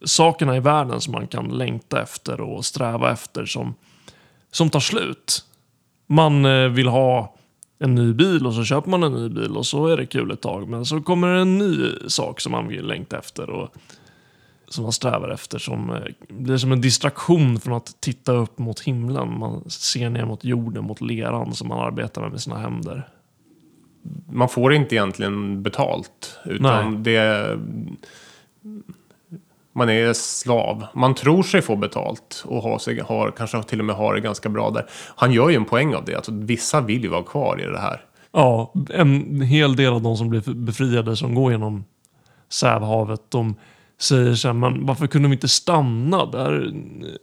sakerna 0.05 0.57
i 0.57 0.61
världen 0.61 1.01
som 1.01 1.13
man 1.13 1.27
kan 1.27 1.49
längta 1.49 2.03
efter 2.03 2.41
och 2.41 2.65
sträva 2.65 3.13
efter 3.13 3.45
som, 3.45 3.75
som 4.51 4.71
tar 4.71 4.81
slut. 4.81 5.45
Man 6.07 6.45
eh, 6.45 6.69
vill 6.69 6.89
ha 6.89 7.35
en 7.79 7.95
ny 7.95 8.13
bil 8.13 8.47
och 8.47 8.55
så 8.55 8.65
köper 8.65 8.91
man 8.91 9.03
en 9.03 9.13
ny 9.13 9.29
bil 9.29 9.57
och 9.57 9.67
så 9.67 9.87
är 9.87 9.97
det 9.97 10.07
kul 10.07 10.31
ett 10.31 10.41
tag. 10.41 10.69
Men 10.69 10.87
så 10.87 11.01
kommer 11.01 11.35
det 11.35 11.41
en 11.41 11.59
ny 11.59 11.89
sak 12.09 12.41
som 12.41 12.53
man 12.53 12.69
vill 12.69 12.87
längta 12.87 13.19
efter 13.19 13.51
och 13.51 13.75
som 14.73 14.83
man 14.83 14.93
strävar 14.93 15.29
efter 15.29 15.59
som 15.59 15.91
eh, 15.91 16.03
blir 16.29 16.57
som 16.57 16.73
en 16.73 16.81
distraktion 16.81 17.61
från 17.61 17.75
att 17.75 18.01
titta 18.01 18.33
upp 18.33 18.59
mot 18.59 18.81
himlen. 18.81 19.39
Man 19.39 19.71
ser 19.71 20.11
ner 20.11 20.25
mot 20.25 20.45
jorden, 20.45 20.85
mot 20.85 21.01
leran 21.01 21.55
som 21.55 21.69
man 21.69 21.79
arbetar 21.79 22.23
med 22.23 22.31
med 22.31 22.41
sina 22.41 22.59
händer. 22.59 23.09
man 24.33 24.49
får 24.49 24.73
inte 24.73 24.95
egentligen 24.95 25.63
betalt. 25.63 26.39
Utan 26.45 26.95
Nej. 26.95 27.03
det... 27.03 27.59
Man 29.75 29.91
är 29.91 30.13
slav. 30.13 30.87
Man 30.95 31.15
tror 31.15 31.43
sig 31.43 31.63
få 31.63 31.77
betalt 31.77 32.45
och 32.47 32.63
har, 32.63 32.79
sig, 32.79 33.01
har, 33.01 33.31
kanske 33.31 33.63
till 33.63 33.79
och 33.79 33.85
med 33.85 33.97
har 33.97 34.15
det 34.15 34.21
ganska 34.21 34.49
bra 34.49 34.71
där. 34.71 34.87
Han 35.17 35.33
gör 35.33 35.49
ju 35.49 35.57
en 35.57 35.65
poäng 35.65 35.95
av 35.95 36.05
det. 36.05 36.15
Alltså, 36.15 36.33
vissa 36.33 36.81
vill 36.81 37.03
ju 37.03 37.09
vara 37.09 37.23
kvar 37.23 37.61
i 37.61 37.65
det 37.65 37.79
här. 37.79 38.05
Ja, 38.33 38.73
en 38.91 39.41
hel 39.41 39.77
del 39.77 39.93
av 39.93 40.03
de 40.03 40.17
som 40.17 40.29
blir 40.29 40.55
befriade 40.55 41.17
som 41.17 41.35
går 41.35 41.53
genom 41.53 41.85
Sävhavet, 42.49 43.21
de 43.29 43.55
säger 44.03 44.35
så 44.35 44.49
här, 44.49 44.55
men 44.55 44.87
varför 44.87 45.07
kunde 45.07 45.29
vi 45.29 45.35
inte 45.35 45.49
stanna 45.49 46.27
där 46.27 46.73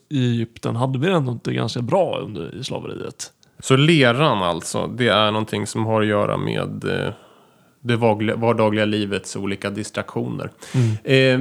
i 0.10 0.32
Egypten? 0.32 0.76
Hade 0.76 1.00
vi 1.00 1.08
ändå 1.08 1.32
inte 1.32 1.54
ganska 1.54 1.82
bra 1.82 2.20
under 2.20 2.56
i 2.56 2.64
slaveriet? 2.64 3.32
Så 3.60 3.76
leran 3.76 4.44
alltså, 4.44 4.88
det 4.88 5.08
är 5.08 5.32
någonting 5.32 5.68
som 5.68 5.86
har 5.86 6.02
att 6.02 6.08
göra 6.08 6.38
med 6.38 6.84
eh, 6.84 7.14
det 7.82 7.96
vardagliga, 7.96 8.86
livets 8.86 9.36
olika 9.36 9.70
distraktioner. 9.70 10.52
Eh, 11.04 11.40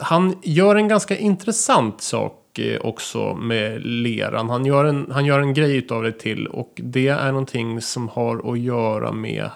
han 0.00 0.34
gör 0.42 0.76
en 0.76 0.88
ganska 0.88 1.16
intressant 1.16 2.02
sak 2.02 2.58
eh, 2.58 2.80
också 2.80 3.34
med 3.34 3.86
leran. 3.86 4.50
Han 4.50 4.66
gör 4.66 4.84
en, 4.84 5.06
han 5.10 5.24
gör 5.24 5.40
en 5.40 5.54
grej 5.54 5.76
utav 5.76 6.02
det 6.02 6.12
till 6.12 6.46
och 6.46 6.72
det 6.76 7.08
är 7.08 7.28
någonting 7.28 7.80
som 7.80 8.08
har 8.08 8.52
att 8.52 8.58
göra 8.58 9.12
med 9.12 9.50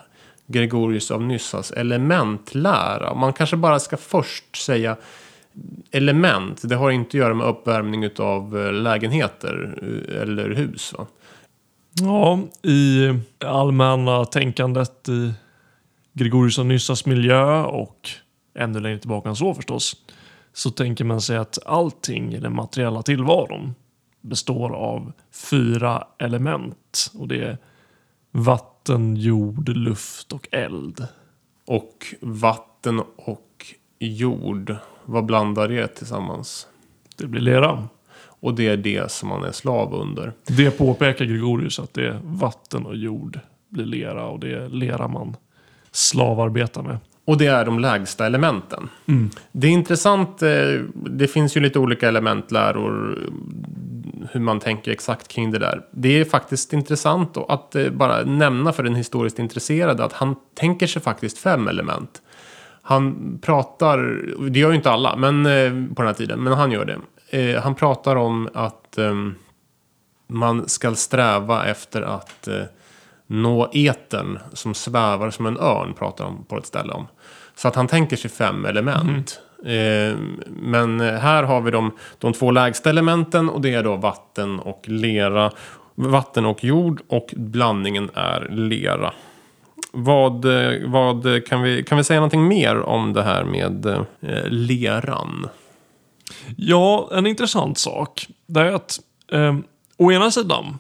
Gregorius 0.47 1.11
av 1.11 1.23
Nyssas 1.23 1.71
elementlära. 1.71 3.15
Man 3.15 3.33
kanske 3.33 3.57
bara 3.57 3.79
ska 3.79 3.97
först 3.97 4.57
säga 4.57 4.97
element. 5.91 6.69
Det 6.69 6.77
har 6.77 6.91
inte 6.91 7.09
att 7.09 7.15
göra 7.15 7.35
med 7.35 7.47
uppvärmning 7.47 8.05
utav 8.05 8.59
eh, 8.59 8.73
lägenheter 8.73 9.79
eh, 9.83 10.23
eller 10.23 10.51
hus. 10.51 10.95
Va? 10.99 11.07
Ja, 12.01 12.41
i 12.63 13.13
allmänna 13.45 14.25
tänkandet 14.25 15.09
i 15.09 15.33
Gregorius 16.13 16.59
av 16.59 16.67
Nyssas 16.67 17.07
miljö 17.07 17.63
och 17.63 18.09
ännu 18.59 18.81
längre 18.81 18.99
tillbaka 18.99 19.29
än 19.29 19.37
så 19.37 19.55
förstås, 19.55 19.97
så 20.53 20.71
tänker 20.71 21.05
man 21.05 21.21
sig 21.21 21.37
att 21.37 21.59
allting 21.67 22.35
i 22.35 22.41
den 22.41 22.55
materiella 22.55 23.03
tillvaron 23.03 23.75
består 24.21 24.75
av 24.75 25.13
fyra 25.51 26.05
element. 26.19 27.11
Och 27.15 27.29
det 27.29 27.41
är 27.45 27.59
vatten, 28.31 28.76
jord, 29.17 29.69
luft 29.69 30.33
och 30.33 30.49
eld. 30.51 31.07
Och 31.67 32.15
vatten 32.21 33.03
och 33.17 33.75
jord, 33.99 34.77
vad 35.05 35.25
blandar 35.25 35.69
det 35.69 35.87
tillsammans? 35.87 36.67
Det 37.17 37.27
blir 37.27 37.41
lera. 37.41 37.89
Och 38.41 38.55
det 38.55 38.69
är 38.69 38.77
det 38.77 39.11
som 39.11 39.29
man 39.29 39.45
är 39.45 39.53
slav 39.53 39.95
under. 39.95 40.33
Det 40.47 40.71
påpekar 40.71 41.25
Gregorius 41.25 41.79
att 41.79 41.95
det 41.95 42.07
är 42.07 42.21
vatten 42.25 42.87
och 42.87 42.97
jord 42.97 43.41
blir 43.69 43.85
lera 43.85 44.27
och 44.27 44.41
det 44.41 44.55
är 44.55 44.69
lera 44.69 45.09
man 45.09 45.37
slavarbetar 45.91 46.83
med. 46.83 46.99
Och 47.25 47.39
det 47.39 47.47
är 47.47 47.65
de 47.65 47.79
lägsta 47.79 48.27
elementen. 48.27 48.89
Mm. 49.07 49.31
Det 49.53 49.67
är 49.67 49.71
intressant, 49.71 50.43
eh, 50.43 50.81
det 50.95 51.29
finns 51.29 51.57
ju 51.57 51.61
lite 51.61 51.79
olika 51.79 52.09
elementläror 52.09 53.19
hur 54.33 54.41
man 54.41 54.61
tänker 54.61 54.91
exakt 54.91 55.29
kring 55.29 55.51
det 55.51 55.59
där. 55.59 55.83
Det 55.91 56.21
är 56.21 56.25
faktiskt 56.25 56.73
intressant 56.73 57.37
att 57.37 57.75
eh, 57.75 57.91
bara 57.91 58.25
nämna 58.25 58.73
för 58.73 58.83
den 58.83 58.95
historiskt 58.95 59.39
intresserade 59.39 60.05
att 60.05 60.13
han 60.13 60.37
tänker 60.55 60.87
sig 60.87 61.03
faktiskt 61.03 61.39
fem 61.39 61.69
element. 61.69 62.23
Han 62.83 63.39
pratar, 63.43 63.99
det 64.51 64.59
gör 64.59 64.71
ju 64.71 64.77
inte 64.77 64.91
alla 64.91 65.17
men, 65.17 65.47
eh, 65.47 65.71
på 65.95 66.03
den 66.03 66.07
här 66.07 66.15
tiden, 66.15 66.43
men 66.43 66.53
han 66.53 66.73
gör 66.73 66.85
det. 66.85 66.99
Eh, 67.31 67.63
han 67.63 67.75
pratar 67.75 68.17
om 68.17 68.49
att 68.55 68.99
ehm, 68.99 69.35
man 70.27 70.69
ska 70.69 70.95
sträva 70.95 71.67
efter 71.67 72.03
att 72.03 72.49
eh, 72.49 72.63
nå 73.27 73.71
etern 73.73 74.39
som 74.53 74.75
svävar 74.75 75.31
som 75.31 75.47
en 75.47 75.59
örn, 75.59 75.95
pratar 75.95 76.25
han 76.25 76.45
på 76.45 76.59
ett 76.59 76.67
ställe 76.67 76.93
om. 76.93 77.07
Så 77.55 77.69
att 77.69 77.75
han 77.75 77.89
tänker 77.89 78.17
sig 78.17 78.31
fem 78.31 78.65
element. 78.65 79.09
Mm. 79.09 79.25
Eh, 79.67 80.17
men 80.47 81.01
här 81.01 81.43
har 81.43 81.61
vi 81.61 81.71
de, 81.71 81.91
de 82.19 82.33
två 82.33 82.51
lägsta 82.51 82.91
elementen 82.91 83.49
och 83.49 83.61
det 83.61 83.75
är 83.75 83.83
då 83.83 83.97
vatten 83.97 84.61
och 84.61 84.89
lera. 84.89 85.51
Vatten 85.95 86.47
och 86.47 86.65
jord 86.65 87.03
och 87.09 87.35
blandningen 87.37 88.11
är 88.15 88.49
lera. 88.51 89.13
Vad, 89.93 90.45
eh, 90.45 90.89
vad 90.89 91.47
kan, 91.47 91.63
vi, 91.63 91.83
kan 91.83 91.99
vi 91.99 92.05
säga 92.05 92.21
någonting 92.21 92.49
mer 92.49 92.81
om 92.81 93.13
det 93.13 93.23
här 93.23 93.45
med 93.45 93.87
eh, 93.87 94.49
leran? 94.49 95.49
Ja, 96.57 97.11
en 97.13 97.27
intressant 97.27 97.79
sak. 97.79 98.27
Det 98.47 98.61
är 98.61 98.73
att 98.73 99.01
eh, 99.33 99.57
å 99.97 100.13
ena 100.13 100.31
sidan 100.31 100.79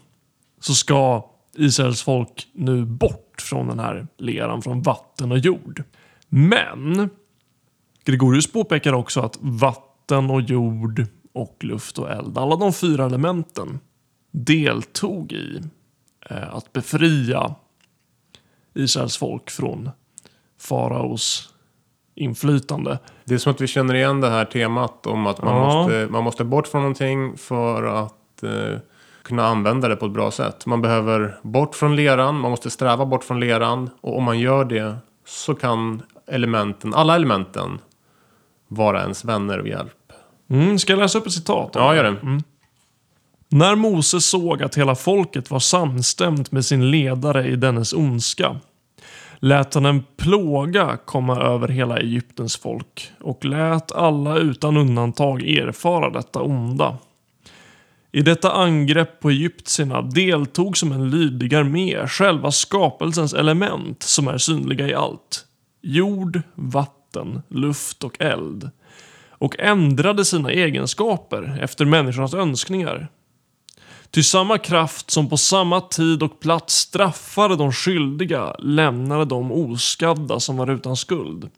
så 0.60 0.74
ska 0.74 1.30
Israels 1.56 2.02
folk 2.02 2.48
nu 2.52 2.84
bort 2.84 3.42
från 3.42 3.68
den 3.68 3.78
här 3.78 4.06
leran 4.18 4.62
från 4.62 4.82
vatten 4.82 5.32
och 5.32 5.38
jord. 5.38 5.82
Men 6.28 7.10
Gregorius 8.06 8.52
påpekar 8.52 8.92
också 8.92 9.20
att 9.20 9.38
vatten 9.40 10.30
och 10.30 10.40
jord 10.40 11.06
och 11.32 11.56
luft 11.60 11.98
och 11.98 12.10
eld, 12.10 12.38
alla 12.38 12.56
de 12.56 12.72
fyra 12.72 13.04
elementen 13.04 13.78
deltog 14.30 15.32
i 15.32 15.60
eh, 16.30 16.54
att 16.54 16.72
befria 16.72 17.54
Israels 18.74 19.16
folk 19.16 19.50
från 19.50 19.90
faraos 20.60 21.52
inflytande. 22.14 22.98
Det 23.24 23.34
är 23.34 23.38
som 23.38 23.52
att 23.52 23.60
vi 23.60 23.66
känner 23.66 23.94
igen 23.94 24.20
det 24.20 24.30
här 24.30 24.44
temat 24.44 25.06
om 25.06 25.26
att 25.26 25.42
man, 25.42 25.56
ja. 25.56 25.64
måste, 25.64 26.06
man 26.10 26.24
måste 26.24 26.44
bort 26.44 26.66
från 26.66 26.80
någonting 26.80 27.36
för 27.36 27.82
att 27.82 28.42
eh, 28.42 28.78
kunna 29.22 29.46
använda 29.46 29.88
det 29.88 29.96
på 29.96 30.06
ett 30.06 30.12
bra 30.12 30.30
sätt. 30.30 30.66
Man 30.66 30.82
behöver 30.82 31.38
bort 31.42 31.74
från 31.74 31.96
leran, 31.96 32.40
man 32.40 32.50
måste 32.50 32.70
sträva 32.70 33.06
bort 33.06 33.24
från 33.24 33.40
leran 33.40 33.90
och 34.00 34.16
om 34.16 34.24
man 34.24 34.38
gör 34.38 34.64
det 34.64 34.96
så 35.26 35.54
kan 35.54 36.02
elementen, 36.26 36.94
alla 36.94 37.14
elementen 37.16 37.78
vara 38.68 39.02
ens 39.02 39.24
vänner 39.24 39.58
och 39.58 39.68
hjälp. 39.68 40.12
Mm, 40.50 40.78
ska 40.78 40.92
jag 40.92 41.00
läsa 41.00 41.18
upp 41.18 41.26
ett 41.26 41.32
citat? 41.32 41.70
Ja, 41.74 41.96
gör 41.96 42.04
det. 42.04 42.08
Mm. 42.08 42.42
När 43.48 43.74
Moses 43.74 44.26
såg 44.26 44.62
att 44.62 44.74
hela 44.78 44.94
folket 44.94 45.50
var 45.50 45.58
samstämt 45.58 46.52
med 46.52 46.64
sin 46.64 46.90
ledare 46.90 47.48
i 47.48 47.56
dennes 47.56 47.92
ondska 47.92 48.56
lät 49.38 49.74
han 49.74 49.86
en 49.86 50.04
plåga 50.16 50.98
komma 51.04 51.36
över 51.40 51.68
hela 51.68 51.98
Egyptens 51.98 52.56
folk 52.56 53.10
och 53.20 53.44
lät 53.44 53.92
alla 53.92 54.36
utan 54.36 54.76
undantag 54.76 55.42
erfara 55.48 56.10
detta 56.10 56.42
onda. 56.42 56.98
I 58.12 58.22
detta 58.22 58.52
angrepp 58.52 59.20
på 59.20 59.30
egyptierna 59.30 60.02
deltog 60.02 60.76
som 60.76 60.92
en 60.92 61.10
lydig 61.10 61.54
armé 61.54 62.06
själva 62.06 62.50
skapelsens 62.50 63.34
element 63.34 64.02
som 64.02 64.28
är 64.28 64.38
synliga 64.38 64.88
i 64.88 64.94
allt. 64.94 65.44
Jord, 65.82 66.42
vatten, 66.54 66.95
luft 67.48 68.04
och 68.04 68.20
eld. 68.20 68.70
Och 69.30 69.58
ändrade 69.58 70.24
sina 70.24 70.50
egenskaper 70.50 71.58
efter 71.62 71.84
människornas 71.84 72.34
önskningar. 72.34 73.08
Ty 74.10 74.22
samma 74.22 74.58
kraft 74.58 75.10
som 75.10 75.28
på 75.28 75.36
samma 75.36 75.80
tid 75.80 76.22
och 76.22 76.40
plats 76.40 76.74
straffade 76.74 77.56
de 77.56 77.72
skyldiga 77.72 78.56
lämnade 78.58 79.24
de 79.24 79.52
oskadda 79.52 80.40
som 80.40 80.56
var 80.56 80.70
utan 80.70 80.96
skuld. 80.96 81.50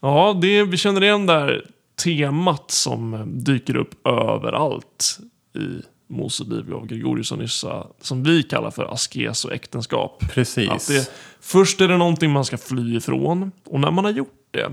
Ja, 0.00 0.38
det, 0.42 0.64
vi 0.64 0.76
känner 0.76 1.02
igen 1.02 1.26
där 1.26 1.66
temat 2.04 2.70
som 2.70 3.24
dyker 3.26 3.76
upp 3.76 4.06
överallt 4.06 5.18
i 5.54 5.82
Mose 6.08 6.44
Bibel 6.44 6.74
av 6.74 6.86
Gregorius 6.86 7.32
och 7.32 7.38
Nyssa 7.38 7.86
som 8.00 8.22
vi 8.22 8.42
kallar 8.42 8.70
för 8.70 8.92
askes 8.92 9.44
och 9.44 9.52
äktenskap. 9.52 10.24
Precis. 10.34 10.70
Att 10.70 10.88
det, 10.88 11.10
först 11.46 11.80
är 11.80 11.88
det 11.88 11.96
någonting 11.96 12.30
man 12.30 12.44
ska 12.44 12.58
fly 12.58 12.96
ifrån 12.96 13.52
och 13.64 13.80
när 13.80 13.90
man 13.90 14.04
har 14.04 14.12
gjort 14.12 14.48
det 14.50 14.70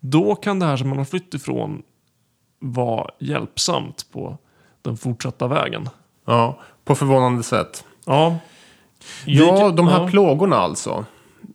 då 0.00 0.34
kan 0.34 0.58
det 0.58 0.66
här 0.66 0.76
som 0.76 0.88
man 0.88 0.98
har 0.98 1.04
flytt 1.04 1.34
ifrån 1.34 1.82
vara 2.60 3.10
hjälpsamt 3.18 4.06
på 4.12 4.38
den 4.82 4.96
fortsatta 4.96 5.48
vägen. 5.48 5.88
Ja, 6.26 6.58
på 6.84 6.94
förvånande 6.94 7.42
sätt. 7.42 7.84
Ja. 8.04 8.38
Ja, 9.24 9.70
de 9.70 9.88
här 9.88 10.00
ja. 10.00 10.08
plågorna 10.08 10.56
alltså. 10.56 11.04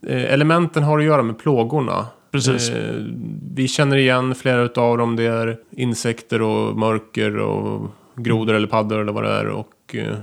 Eh, 0.08 0.34
elementen 0.34 0.84
har 0.84 1.00
att 1.00 1.06
göra 1.06 1.24
med 1.24 1.40
plågorna. 1.40 2.08
Precis. 2.32 2.70
Eh, 2.70 2.96
vi 3.54 3.68
känner 3.68 3.98
igen 3.98 4.36
flera 4.36 4.82
av 4.82 4.98
dem. 4.98 5.16
Det 5.16 5.26
är 5.26 5.58
insekter 5.72 6.42
och 6.42 6.78
mörker 6.78 7.38
och 7.38 7.90
grodor 8.16 8.54
eller 8.54 8.68
paddor 8.68 9.00
eller 9.00 9.14
vad 9.14 9.24
det 9.24 9.32
är. 9.32 9.48
Och, 9.48 9.96
eh, 9.96 10.18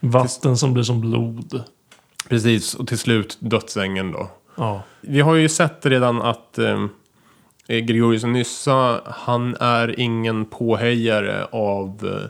Vatten 0.00 0.56
som 0.56 0.74
blir 0.74 0.84
som 0.84 1.00
blod. 1.00 1.62
Precis, 2.28 2.74
och 2.74 2.88
till 2.88 2.98
slut 2.98 3.36
dödsängen 3.40 4.12
då. 4.12 4.30
Ja. 4.54 4.82
Vi 5.00 5.20
har 5.20 5.34
ju 5.34 5.48
sett 5.48 5.86
redan 5.86 6.22
att 6.22 6.58
eh, 6.58 6.86
Gregorius 7.68 8.24
Nyssa, 8.24 9.00
han 9.04 9.56
är 9.60 10.00
ingen 10.00 10.44
påhejare 10.44 11.44
av 11.44 12.00
eh, 12.04 12.24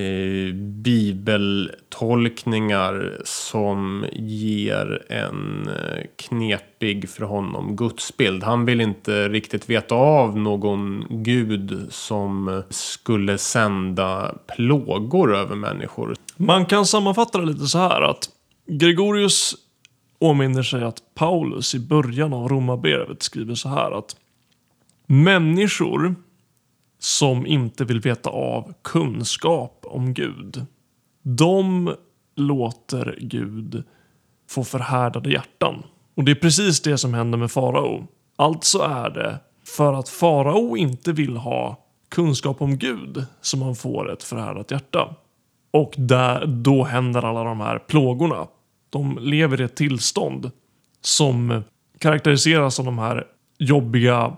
eh, 0.00 0.54
bibeltolkningar 0.54 3.20
som 3.24 4.06
ger 4.12 5.02
en 5.08 5.68
eh, 5.68 6.02
knepig 6.16 7.10
för 7.10 7.24
honom 7.24 7.76
gudsbild. 7.76 8.42
Han 8.42 8.64
vill 8.64 8.80
inte 8.80 9.28
riktigt 9.28 9.70
veta 9.70 9.94
av 9.94 10.38
någon 10.38 11.06
gud 11.10 11.86
som 11.90 12.62
skulle 12.70 13.38
sända 13.38 14.34
plågor 14.56 15.36
över 15.36 15.56
människor. 15.56 16.14
Man 16.36 16.66
kan 16.66 16.86
sammanfatta 16.86 17.38
det 17.38 17.46
lite 17.46 17.66
så 17.66 17.78
här 17.78 18.02
att 18.02 18.28
Gregorius 18.66 19.54
åminner 20.18 20.62
sig 20.62 20.82
att 20.82 21.02
Paulus 21.14 21.74
i 21.74 21.78
början 21.78 22.32
av 22.32 22.48
Romarbrevet 22.48 23.22
skriver 23.22 23.54
så 23.54 23.68
här 23.68 23.90
att 23.98 24.16
människor 25.06 26.14
som 26.98 27.46
inte 27.46 27.84
vill 27.84 28.00
veta 28.00 28.30
av 28.30 28.74
kunskap 28.82 29.84
om 29.88 30.14
Gud. 30.14 30.66
De 31.22 31.94
låter 32.36 33.18
Gud 33.20 33.84
få 34.48 34.64
förhärdade 34.64 35.30
hjärtan. 35.30 35.82
Och 36.14 36.24
det 36.24 36.30
är 36.30 36.34
precis 36.36 36.80
det 36.80 36.98
som 36.98 37.14
händer 37.14 37.38
med 37.38 37.50
farao. 37.50 38.06
Alltså 38.36 38.78
är 38.78 39.10
det 39.10 39.40
för 39.64 39.92
att 39.92 40.08
farao 40.08 40.76
inte 40.76 41.12
vill 41.12 41.36
ha 41.36 41.84
kunskap 42.08 42.62
om 42.62 42.78
Gud 42.78 43.24
som 43.40 43.62
han 43.62 43.74
får 43.74 44.12
ett 44.12 44.22
förhärdat 44.22 44.70
hjärta. 44.70 45.14
Och 45.72 45.94
där, 45.96 46.46
då 46.46 46.84
händer 46.84 47.24
alla 47.24 47.44
de 47.44 47.60
här 47.60 47.78
plågorna. 47.78 48.46
De 48.90 49.18
lever 49.20 49.60
i 49.60 49.64
ett 49.64 49.76
tillstånd 49.76 50.50
som 51.00 51.62
karaktäriseras 51.98 52.78
av 52.78 52.84
de 52.84 52.98
här 52.98 53.26
jobbiga 53.58 54.36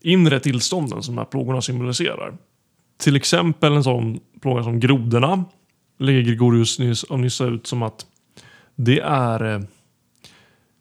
inre 0.00 0.40
tillstånden 0.40 1.02
som 1.02 1.14
de 1.14 1.20
här 1.20 1.26
plågorna 1.26 1.62
symboliserar. 1.62 2.34
Till 2.96 3.16
exempel 3.16 3.72
en 3.72 3.84
sån 3.84 4.20
plåga 4.40 4.62
som 4.62 4.80
grodorna 4.80 5.44
lägger 5.98 6.22
Gregorius 6.22 6.78
nyss, 6.78 7.10
Nyssa 7.10 7.44
ut 7.44 7.66
som 7.66 7.82
att 7.82 8.06
det 8.76 9.00
är 9.00 9.54
eh, 9.54 9.60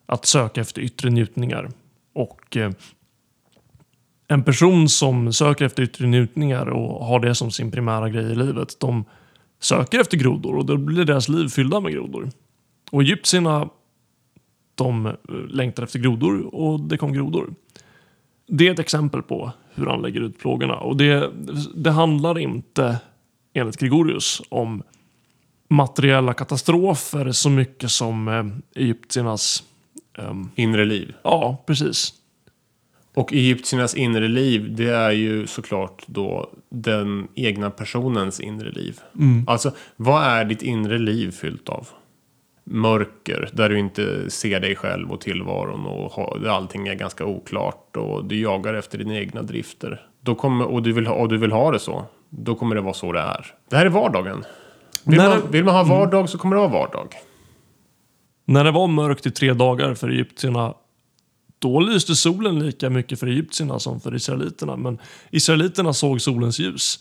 att 0.06 0.26
söka 0.26 0.62
efter 0.62 0.82
yttre 0.82 1.10
njutningar. 1.10 1.70
Och 2.14 2.58
eh, 2.58 2.72
en 4.28 4.44
person 4.44 4.90
som 4.90 5.34
söker 5.34 5.66
efter 5.66 5.84
yttre 5.84 6.08
njutningar 6.08 6.70
och 6.70 7.06
har 7.06 7.20
det 7.20 7.36
som 7.36 7.52
sin 7.52 7.72
primära 7.72 8.10
grej 8.10 8.32
i 8.32 8.36
livet, 8.36 8.80
de 8.80 9.06
söker 9.62 10.00
efter 10.00 10.18
grodor 10.18 10.56
och 10.58 10.66
då 10.66 10.78
blir 10.78 11.06
deras 11.06 11.30
liv 11.30 11.48
fyllda 11.48 11.80
med 11.80 11.92
grodor. 11.92 12.30
Och 12.92 13.02
egyptierna, 13.02 13.70
de 14.76 15.06
eh, 15.06 15.14
längtar 15.50 15.84
efter 15.84 16.00
grodor 16.00 16.56
och 16.56 16.80
det 16.80 16.98
kom 16.98 17.14
grodor. 17.14 17.54
det 18.48 18.68
är 18.68 18.72
ett 18.72 18.80
exempel 18.80 19.22
på 19.22 19.52
hur 19.74 19.86
han 19.86 20.02
lägger 20.02 20.22
ut 20.22 20.40
plågorna. 20.40 20.76
Och 20.76 20.98
det, 20.98 21.32
det 21.76 21.92
handlar 21.92 22.40
inte, 22.40 22.98
enligt 23.54 23.78
Gregorius, 23.78 24.42
om 24.50 24.84
materiella 25.68 26.34
katastrofer 26.34 27.32
så 27.32 27.50
mycket 27.50 27.92
som 27.92 28.28
eh, 28.28 28.82
egyptiernas... 28.84 29.64
ehm, 30.18 30.50
Inre 30.56 30.86
liv. 30.86 31.14
ja, 31.24 31.64
precis. 31.68 32.14
Och 33.14 33.34
egyptiernas 33.34 33.96
inre 33.96 34.28
liv, 34.28 34.76
det 34.76 34.90
är 34.90 35.12
ju 35.12 35.48
såklart 35.48 36.04
då 36.08 36.50
den 36.70 37.28
egna 37.36 37.70
personens 37.70 38.40
inre 38.40 38.72
liv. 38.72 39.00
Alltså, 39.48 39.72
vad 39.96 40.24
är 40.24 40.46
ditt 40.46 40.62
inre 40.62 40.98
liv 40.98 41.32
fyllt 41.32 41.70
av? 41.70 41.88
Mörker, 42.64 43.50
där 43.54 43.70
du 43.70 43.80
inte 43.80 44.30
ser 44.30 44.60
dig 44.60 44.76
själv 44.76 45.12
och 45.12 45.22
tillvaron 45.22 45.86
och 45.86 46.48
allting 46.48 46.88
är 46.88 46.96
ganska 46.96 47.26
oklart 47.26 47.98
och 47.98 48.26
du 48.26 48.40
jagar 48.42 48.74
efter 48.74 48.98
dina 48.98 49.16
egna 49.16 49.42
drifter. 49.42 50.06
Då 50.22 50.36
kommer, 50.36 50.66
och, 50.66 50.84
du 50.84 50.94
vill 50.94 51.08
ha, 51.08 51.16
och 51.16 51.30
du 51.30 51.38
vill 51.38 51.52
ha 51.52 51.72
det 51.72 51.80
så, 51.80 52.06
då 52.30 52.56
kommer 52.56 52.76
det 52.76 52.82
vara 52.82 52.94
så 52.94 53.12
det 53.12 53.20
är. 53.20 53.46
Det 53.70 53.76
här 53.76 53.86
är 53.86 53.90
vardagen. 53.90 54.44
Vill, 55.06 55.18
När- 55.18 55.30
man, 55.30 55.52
vill 55.52 55.64
man 55.64 55.76
ha 55.76 55.84
vardag 55.84 56.30
så 56.30 56.38
kommer 56.38 56.56
det 56.56 56.60
vara 56.60 56.72
vardag. 56.72 57.08
När 58.46 58.64
det 58.64 58.72
var 58.72 58.88
mörkt 58.88 59.26
i 59.26 59.32
tre 59.32 59.54
dagar 59.54 59.94
för 59.94 60.10
egyptierna, 60.10 60.74
då 61.62 61.80
lyste 61.80 62.16
solen 62.16 62.60
lika 62.60 62.90
mycket 62.90 63.20
för 63.20 63.28
egyptierna 63.28 63.80
som 63.80 64.00
för 64.00 64.16
israeliterna. 64.16 64.76
Men 64.78 65.00
israeliterna 65.30 65.94
såg 65.94 66.22
solens 66.22 66.60
ljus. 66.60 67.00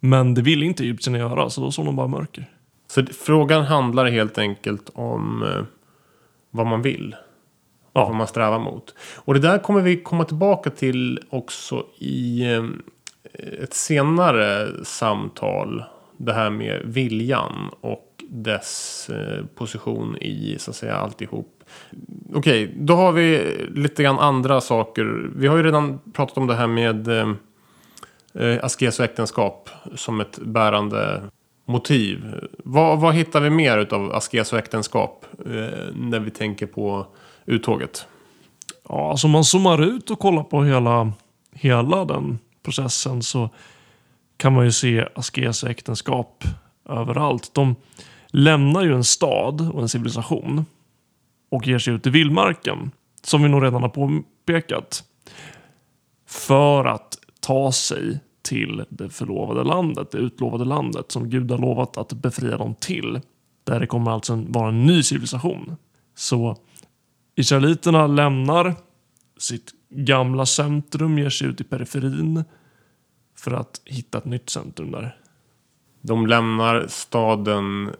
Men 0.00 0.34
det 0.34 0.42
ville 0.42 0.66
inte 0.66 0.82
egyptierna 0.82 1.18
göra, 1.18 1.50
så 1.50 1.60
då 1.60 1.72
såg 1.72 1.84
de 1.86 1.96
bara 1.96 2.06
mörker. 2.06 2.50
Så 2.88 3.06
frågan 3.06 3.64
handlar 3.64 4.06
helt 4.06 4.38
enkelt 4.38 4.90
om 4.94 5.42
eh, 5.42 5.62
vad 6.50 6.66
man 6.66 6.82
vill. 6.82 7.16
Ja. 7.92 8.04
Vad 8.04 8.14
man 8.14 8.26
strävar 8.26 8.58
mot. 8.58 8.94
Och 9.16 9.34
det 9.34 9.40
där 9.40 9.58
kommer 9.58 9.80
vi 9.80 10.02
komma 10.02 10.24
tillbaka 10.24 10.70
till 10.70 11.20
också 11.30 11.86
i 11.98 12.42
eh, 12.52 12.64
ett 13.62 13.74
senare 13.74 14.68
samtal. 14.84 15.84
Det 16.16 16.32
här 16.32 16.50
med 16.50 16.82
viljan 16.84 17.70
och 17.80 18.09
dess 18.32 19.10
eh, 19.10 19.44
position 19.54 20.16
i 20.16 20.56
så 20.58 20.70
att 20.70 20.76
säga 20.76 20.94
alltihop. 20.94 21.64
Okej, 22.34 22.74
då 22.76 22.94
har 22.94 23.12
vi 23.12 23.56
lite 23.74 24.02
grann 24.02 24.18
andra 24.18 24.60
saker. 24.60 25.30
Vi 25.36 25.46
har 25.46 25.56
ju 25.56 25.62
redan 25.62 25.98
pratat 26.12 26.38
om 26.38 26.46
det 26.46 26.54
här 26.54 26.66
med 26.66 27.08
eh, 27.08 27.28
eh 28.34 28.64
askes 28.64 28.98
och 28.98 29.04
äktenskap 29.04 29.70
som 29.94 30.20
ett 30.20 30.38
bärande 30.38 31.22
motiv. 31.64 32.34
Vad, 32.64 33.00
vad 33.00 33.14
hittar 33.14 33.40
vi 33.40 33.50
mer 33.50 33.94
av 33.94 34.12
askes 34.12 34.52
och 34.52 34.58
äktenskap 34.58 35.26
eh, 35.46 35.94
när 35.94 36.20
vi 36.20 36.30
tänker 36.30 36.66
på 36.66 37.06
uttåget? 37.46 38.06
Ja, 38.88 39.10
alltså 39.10 39.26
om 39.26 39.30
man 39.30 39.44
zoomar 39.44 39.82
ut 39.82 40.10
och 40.10 40.18
kollar 40.18 40.42
på 40.42 40.64
hela, 40.64 41.12
hela 41.52 42.04
den 42.04 42.38
processen 42.62 43.22
så 43.22 43.50
kan 44.36 44.52
man 44.52 44.64
ju 44.64 44.72
se 44.72 45.08
askes 45.14 45.62
och 45.62 45.70
äktenskap 45.70 46.44
överallt. 46.88 47.54
De 47.54 47.76
lämnar 48.30 48.82
ju 48.82 48.94
en 48.94 49.04
stad 49.04 49.70
och 49.72 49.82
en 49.82 49.88
civilisation 49.88 50.64
och 51.50 51.66
ger 51.66 51.78
sig 51.78 51.94
ut 51.94 52.06
i 52.06 52.10
vildmarken, 52.10 52.90
som 53.22 53.42
vi 53.42 53.48
nog 53.48 53.62
redan 53.62 53.82
har 53.82 53.88
påpekat, 53.88 55.04
för 56.26 56.84
att 56.84 57.18
ta 57.40 57.72
sig 57.72 58.20
till 58.42 58.84
det 58.88 59.10
förlovade 59.10 59.64
landet, 59.64 60.10
det 60.10 60.18
utlovade 60.18 60.64
landet 60.64 61.12
som 61.12 61.30
Gud 61.30 61.50
har 61.50 61.58
lovat 61.58 61.96
att 61.96 62.12
befria 62.12 62.56
dem 62.56 62.74
till. 62.74 63.20
Där 63.64 63.80
det 63.80 63.86
kommer 63.86 64.10
alltså 64.10 64.44
vara 64.48 64.68
en 64.68 64.86
ny 64.86 65.02
civilisation. 65.02 65.76
Så 66.14 66.56
Israeliterna 67.34 68.06
lämnar 68.06 68.74
sitt 69.38 69.72
gamla 69.90 70.46
centrum, 70.46 71.18
ger 71.18 71.30
sig 71.30 71.48
ut 71.48 71.60
i 71.60 71.64
periferin 71.64 72.44
för 73.36 73.50
att 73.50 73.80
hitta 73.84 74.18
ett 74.18 74.24
nytt 74.24 74.50
centrum 74.50 74.90
där. 74.90 75.16
De 76.00 76.26
lämnar 76.26 76.86
staden 76.88 77.90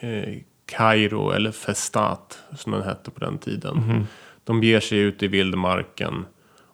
eh, 0.00 0.38
Kairo 0.66 1.30
eller 1.30 1.52
Festat 1.52 2.38
som 2.56 2.72
den 2.72 2.82
hette 2.82 3.10
på 3.10 3.20
den 3.20 3.38
tiden. 3.38 4.06
De 4.44 4.62
ger 4.62 4.80
sig 4.80 4.98
ut 4.98 5.22
i 5.22 5.28
vildmarken 5.28 6.24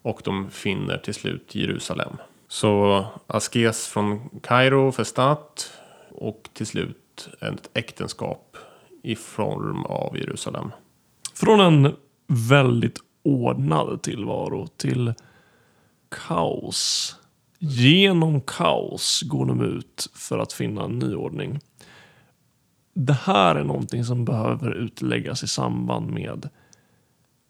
och 0.03 0.21
de 0.25 0.51
finner 0.51 0.99
till 0.99 1.15
slut 1.15 1.55
Jerusalem. 1.55 2.17
Så 2.49 3.05
askes 3.27 3.89
från 3.89 4.41
Kairo, 4.43 4.93
Festat 4.93 5.73
och 6.11 6.49
till 6.53 6.67
slut 6.67 7.29
ett 7.41 7.71
äktenskap 7.75 8.57
i 9.03 9.17
form 9.17 9.85
av 9.85 10.19
Jerusalem. 10.19 10.71
Från 11.35 11.61
en 11.61 11.97
väldigt 12.27 12.99
ordnad 13.23 14.03
tillvaro 14.03 14.67
till 14.67 15.15
kaos. 16.09 17.17
Genom 17.59 18.41
kaos 18.41 19.23
går 19.23 19.47
de 19.47 19.61
ut 19.61 20.11
för 20.15 20.39
att 20.39 20.53
finna 20.53 20.85
en 20.85 20.99
ny 20.99 21.15
ordning. 21.15 21.61
Det 22.99 23.13
här 23.13 23.55
är 23.55 23.65
någonting 23.65 24.05
som 24.05 24.25
behöver 24.25 24.71
utläggas 24.71 25.43
i 25.43 25.49
samband 25.49 26.11
med 26.11 26.49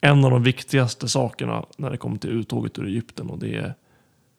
en 0.01 0.25
av 0.25 0.31
de 0.31 0.43
viktigaste 0.43 1.09
sakerna 1.09 1.65
när 1.77 1.91
det 1.91 1.97
kommer 1.97 2.19
till 2.19 2.31
uttåget 2.31 2.79
ur 2.79 2.87
Egypten 2.87 3.31
och 3.31 3.39
det 3.39 3.55
är 3.55 3.75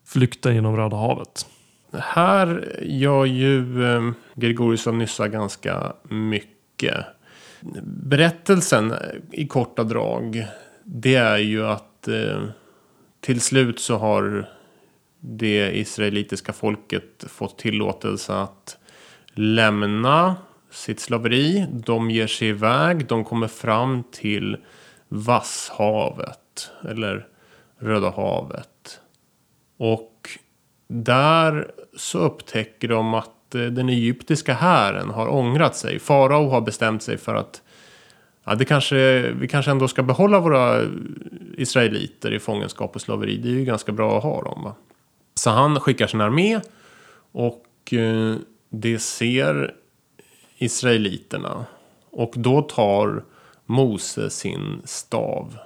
flykten 0.06 0.56
genom 0.56 0.76
Röda 0.76 0.98
havet. 0.98 1.46
Här 1.94 2.78
gör 2.82 3.26
ju 3.26 3.86
eh, 3.86 4.12
Gregorius 4.36 4.88
av 4.88 4.96
Nyssa 4.96 5.28
ganska 5.28 5.94
mycket. 6.04 7.06
Berättelsen 7.84 8.94
i 9.32 9.48
korta 9.48 9.84
drag. 9.84 10.46
Det 10.84 11.16
är 11.16 11.38
ju 11.38 11.66
att 11.66 12.08
eh, 12.08 12.44
till 13.20 13.42
slut 13.42 13.80
så 13.80 13.98
har 13.98 14.50
det 15.20 15.78
israelitiska 15.78 16.54
folket 16.54 17.26
fått 17.28 17.58
tillåtelse 17.58 18.34
att 18.34 18.78
lämna 19.34 20.36
sitt 20.78 21.00
slaveri. 21.00 21.66
De 21.72 22.12
ger 22.12 22.28
sig 22.28 22.48
iväg. 22.48 23.08
De 23.08 23.24
kommer 23.24 23.48
fram 23.48 24.04
till 24.12 24.58
Vasshavet. 25.08 26.72
Eller 26.90 27.28
Röda 27.80 28.10
havet. 28.10 29.00
Och 29.78 30.30
där 30.88 31.72
så 31.98 32.20
upptäcker 32.20 32.88
de 32.88 33.14
att 33.14 33.56
eh, 33.56 33.62
den 33.62 33.90
egyptiska 33.90 34.54
hären 34.54 35.10
har 35.10 35.28
ångrat 35.28 35.76
sig. 35.76 36.00
Farao 36.00 36.50
har 36.50 36.62
bestämt 36.62 37.04
sig 37.04 37.18
för 37.18 37.36
att 37.36 37.62
ja, 38.44 38.56
det 38.56 38.66
kanske, 38.66 39.32
vi 39.32 39.48
kanske 39.48 39.72
ändå 39.72 39.88
ska 39.88 40.04
behålla 40.04 40.40
våra 40.40 40.82
israeliter 41.58 42.34
i 42.34 42.40
fångenskap 42.40 42.96
och 42.96 43.02
slaveri. 43.02 43.38
Det 43.38 43.50
är 43.50 43.54
ju 43.54 43.66
ganska 43.66 43.92
bra 43.92 44.18
att 44.18 44.24
ha 44.24 44.42
dem. 44.42 44.64
Va? 44.64 44.76
Så 45.36 45.50
han 45.50 45.80
skickar 45.80 46.08
sin 46.08 46.22
armé 46.22 46.60
och 47.32 47.94
eh, 47.94 48.36
det 48.70 49.00
ser 49.00 49.76
israeliterna. 50.58 51.66
Och 52.10 52.34
då 52.36 52.62
tar 52.62 53.24
Mose 53.66 54.30
sin 54.30 54.82
stav 54.86 55.58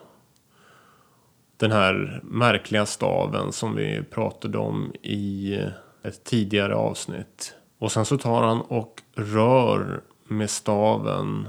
den 1.62 1.72
här 1.72 2.22
märkliga 2.24 2.86
staven 2.86 3.52
som 3.52 3.76
vi 3.76 4.04
pratade 4.04 4.58
om 4.58 4.94
i 5.02 5.60
ett 6.04 6.24
tidigare 6.24 6.76
avsnitt. 6.76 7.56
Och 7.78 7.92
sen 7.92 8.06
så 8.06 8.18
tar 8.18 8.44
han 8.44 8.62
och 8.62 9.02
rör 9.16 10.02
med 10.28 10.50
staven 10.50 11.48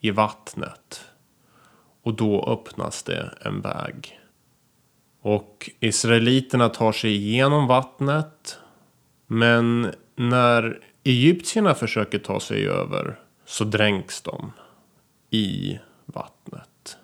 i 0.00 0.10
vattnet. 0.10 1.04
Och 2.02 2.14
då 2.14 2.44
öppnas 2.44 3.02
det 3.02 3.34
en 3.40 3.60
väg. 3.60 4.20
Och 5.20 5.70
israeliterna 5.80 6.68
tar 6.68 6.92
sig 6.92 7.14
igenom 7.14 7.66
vattnet. 7.66 8.58
Men 9.26 9.94
när 10.16 10.80
egyptierna 11.04 11.74
försöker 11.74 12.18
ta 12.18 12.40
sig 12.40 12.68
över 12.68 13.18
så 13.44 13.64
dränks 13.64 14.22
de 14.22 14.52
i 15.30 15.78
vattnet. 16.06 16.96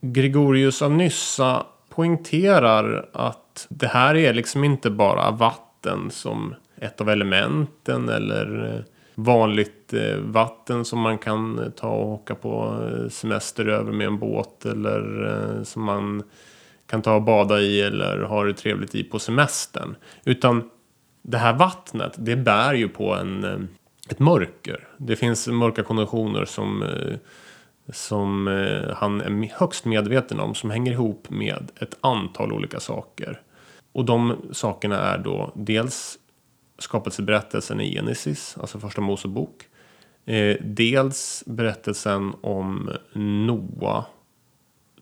Gregorius 0.00 0.82
av 0.82 0.92
Nyssa 0.92 1.66
poängterar 1.88 3.08
att 3.12 3.66
det 3.68 3.86
här 3.86 4.14
är 4.14 4.34
liksom 4.34 4.64
inte 4.64 4.90
bara 4.90 5.30
vatten 5.30 6.10
som 6.10 6.54
ett 6.76 7.00
av 7.00 7.10
elementen 7.10 8.08
eller 8.08 8.84
vanligt 9.14 9.92
eh, 9.92 10.16
vatten 10.16 10.84
som 10.84 11.00
man 11.00 11.18
kan 11.18 11.72
ta 11.76 11.88
och 11.88 12.08
åka 12.08 12.34
på 12.34 12.84
eh, 12.90 13.08
semester 13.08 13.68
över 13.68 13.92
med 13.92 14.06
en 14.06 14.18
båt 14.18 14.66
eller 14.66 15.26
eh, 15.26 15.62
som 15.62 15.82
man 15.82 16.22
kan 16.86 17.02
ta 17.02 17.14
och 17.14 17.22
bada 17.22 17.60
i 17.60 17.80
eller 17.80 18.22
ha 18.22 18.44
det 18.44 18.54
trevligt 18.54 18.94
i 18.94 19.04
på 19.04 19.18
semestern. 19.18 19.96
Utan 20.24 20.70
det 21.26 21.38
här 21.38 21.52
vattnet, 21.52 22.14
det 22.18 22.36
bär 22.36 22.74
ju 22.74 22.88
på 22.88 23.14
en, 23.14 23.44
eh, 23.44 23.58
ett 24.08 24.18
mörker. 24.18 24.88
Det 24.98 25.16
finns 25.16 25.46
mörka 25.46 25.82
konditioner 25.82 26.44
som 26.44 26.82
eh, 26.82 27.16
som 27.92 28.48
eh, 28.48 28.96
han 28.96 29.20
är 29.20 29.50
högst 29.54 29.84
medveten 29.84 30.40
om 30.40 30.54
som 30.54 30.70
hänger 30.70 30.92
ihop 30.92 31.30
med 31.30 31.70
ett 31.80 31.96
antal 32.00 32.52
olika 32.52 32.80
saker. 32.80 33.40
Och 33.92 34.04
de 34.04 34.36
sakerna 34.52 34.98
är 34.98 35.18
då 35.18 35.52
dels 35.54 36.18
skapelseberättelsen 36.78 37.80
i 37.80 37.94
Genesis, 37.94 38.56
alltså 38.60 38.80
första 38.80 39.00
Mosebok. 39.00 39.68
Dels 40.60 41.44
berättelsen 41.46 42.32
om 42.40 42.90
Noa 43.46 44.04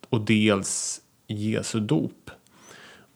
och 0.08 0.20
dels 0.20 1.00
Jesu 1.26 1.80
dop. 1.80 2.30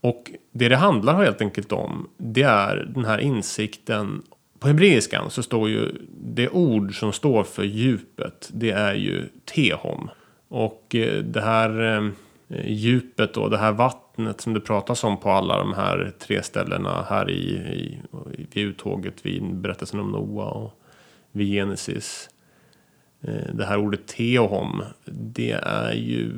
Och 0.00 0.30
det 0.52 0.68
det 0.68 0.76
handlar 0.76 1.24
helt 1.24 1.40
enkelt 1.40 1.72
om, 1.72 2.08
det 2.16 2.42
är 2.42 2.90
den 2.94 3.04
här 3.04 3.18
insikten. 3.18 4.22
På 4.58 4.68
hebreiskan 4.68 5.30
så 5.30 5.42
står 5.42 5.68
ju 5.68 5.92
det 6.20 6.48
ord 6.48 6.98
som 6.98 7.12
står 7.12 7.44
för 7.44 7.64
djupet, 7.64 8.50
det 8.52 8.70
är 8.70 8.94
ju 8.94 9.28
tehom. 9.54 10.10
Och 10.48 10.94
eh, 10.94 11.22
det 11.22 11.40
här 11.40 11.96
eh, 11.96 12.10
djupet 12.66 13.34
då, 13.34 13.48
det 13.48 13.58
här 13.58 13.72
vattnet 13.72 14.40
som 14.40 14.54
det 14.54 14.60
pratas 14.60 15.04
om 15.04 15.20
på 15.20 15.30
alla 15.30 15.58
de 15.58 15.74
här 15.74 16.12
tre 16.18 16.42
ställena 16.42 17.06
här 17.08 17.30
i, 17.30 17.48
i 17.56 17.98
vid 18.52 18.64
uttåget, 18.64 19.26
vid 19.26 19.54
berättelsen 19.54 20.00
om 20.00 20.12
Noa 20.12 20.44
och 20.44 20.80
vid 21.32 21.52
Genesis. 21.52 22.30
Eh, 23.22 23.54
det 23.54 23.64
här 23.64 23.76
ordet 23.76 24.06
teohom, 24.06 24.82
det 25.04 25.60
är 25.62 25.92
ju 25.92 26.32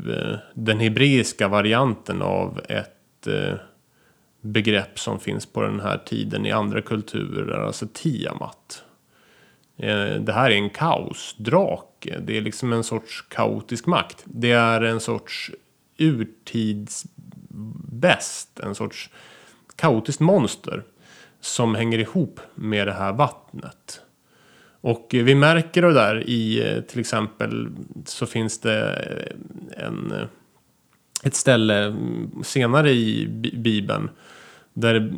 den 0.54 0.80
hebreiska 0.80 1.48
varianten 1.48 2.22
av 2.22 2.60
ett 2.68 2.97
Eh, 3.26 3.54
begrepp 4.40 4.98
som 4.98 5.20
finns 5.20 5.46
på 5.46 5.62
den 5.62 5.80
här 5.80 5.98
tiden 5.98 6.46
i 6.46 6.52
andra 6.52 6.82
kulturer, 6.82 7.58
alltså 7.58 7.86
Tiamat. 7.92 8.84
Eh, 9.76 10.14
det 10.14 10.32
här 10.32 10.50
är 10.50 10.54
en 10.54 10.70
kaosdrake. 10.70 12.18
Det 12.20 12.36
är 12.36 12.40
liksom 12.40 12.72
en 12.72 12.84
sorts 12.84 13.24
kaotisk 13.28 13.86
makt. 13.86 14.24
Det 14.24 14.52
är 14.52 14.80
en 14.80 15.00
sorts 15.00 15.50
urtidsbäst, 15.98 18.60
en 18.60 18.74
sorts 18.74 19.10
kaotiskt 19.76 20.20
monster 20.20 20.84
som 21.40 21.74
hänger 21.74 21.98
ihop 21.98 22.40
med 22.54 22.86
det 22.86 22.92
här 22.92 23.12
vattnet. 23.12 24.02
Och 24.80 25.08
vi 25.10 25.34
märker 25.34 25.82
det 25.82 25.92
där 25.92 26.28
i 26.28 26.70
eh, 26.70 26.80
till 26.80 27.00
exempel 27.00 27.68
så 28.04 28.26
finns 28.26 28.60
det 28.60 28.94
en, 29.76 30.28
ett 31.24 31.34
ställe 31.34 31.96
senare 32.42 32.90
i 32.90 33.28
Bibeln 33.54 34.10
där 34.72 35.12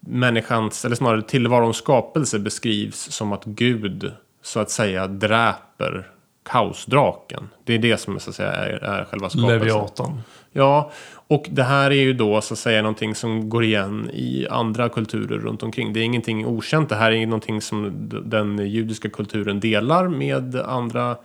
människans, 0.00 0.84
eller 0.84 0.96
snarare 0.96 1.22
tillvarons 1.22 1.76
skapelse 1.76 2.38
beskrivs 2.38 3.10
som 3.12 3.32
att 3.32 3.44
Gud 3.44 4.12
så 4.42 4.60
att 4.60 4.70
säga 4.70 5.06
dräper 5.06 6.10
kaosdraken. 6.42 7.48
Det 7.64 7.74
är 7.74 7.78
det 7.78 7.96
som 7.96 8.20
så 8.20 8.30
att 8.30 8.36
säga 8.36 8.52
är, 8.52 8.84
är 8.84 9.04
själva 9.04 9.30
skapelsen. 9.30 9.58
Leviatan. 9.58 10.22
Ja, 10.52 10.92
och 11.12 11.46
det 11.50 11.62
här 11.62 11.90
är 11.90 12.02
ju 12.02 12.12
då 12.12 12.40
så 12.40 12.54
att 12.54 12.58
säga 12.58 12.82
någonting 12.82 13.14
som 13.14 13.48
går 13.48 13.64
igen 13.64 14.10
i 14.12 14.46
andra 14.50 14.88
kulturer 14.88 15.38
runt 15.38 15.62
omkring. 15.62 15.92
Det 15.92 16.00
är 16.00 16.04
ingenting 16.04 16.46
okänt. 16.46 16.88
Det 16.88 16.96
här 16.96 17.12
är 17.12 17.26
någonting 17.26 17.60
som 17.60 18.08
den 18.24 18.58
judiska 18.58 19.08
kulturen 19.10 19.60
delar 19.60 20.08
med 20.08 20.56
andra 20.56 21.16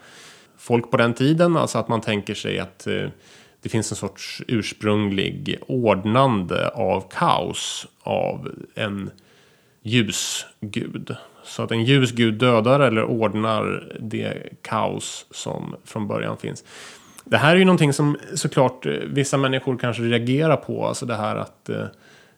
folk 0.57 0.91
på 0.91 0.97
den 0.97 1.13
tiden. 1.13 1.57
Alltså 1.57 1.77
att 1.77 1.87
man 1.87 2.01
tänker 2.01 2.33
sig 2.33 2.59
att 2.59 2.87
eh, 2.87 3.07
det 3.65 3.69
finns 3.69 3.91
en 3.91 3.95
sorts 3.95 4.41
ursprunglig 4.47 5.57
ordnande 5.67 6.69
av 6.69 7.03
kaos 7.11 7.87
av 8.03 8.51
en 8.75 9.11
ljusgud. 9.81 11.15
Så 11.43 11.63
att 11.63 11.71
en 11.71 11.83
ljusgud 11.83 12.33
dödar 12.33 12.79
eller 12.79 13.03
ordnar 13.03 13.93
det 13.99 14.33
kaos 14.61 15.25
som 15.31 15.75
från 15.85 16.07
början 16.07 16.37
finns. 16.37 16.63
Det 17.23 17.37
här 17.37 17.55
är 17.55 17.59
ju 17.59 17.65
någonting 17.65 17.93
som 17.93 18.17
såklart 18.35 18.85
eh, 18.85 18.91
vissa 18.91 19.37
människor 19.37 19.77
kanske 19.77 20.03
reagerar 20.03 20.57
på. 20.57 20.85
Alltså 20.85 21.05
det 21.05 21.15
här 21.15 21.35
att 21.35 21.69
eh, 21.69 21.85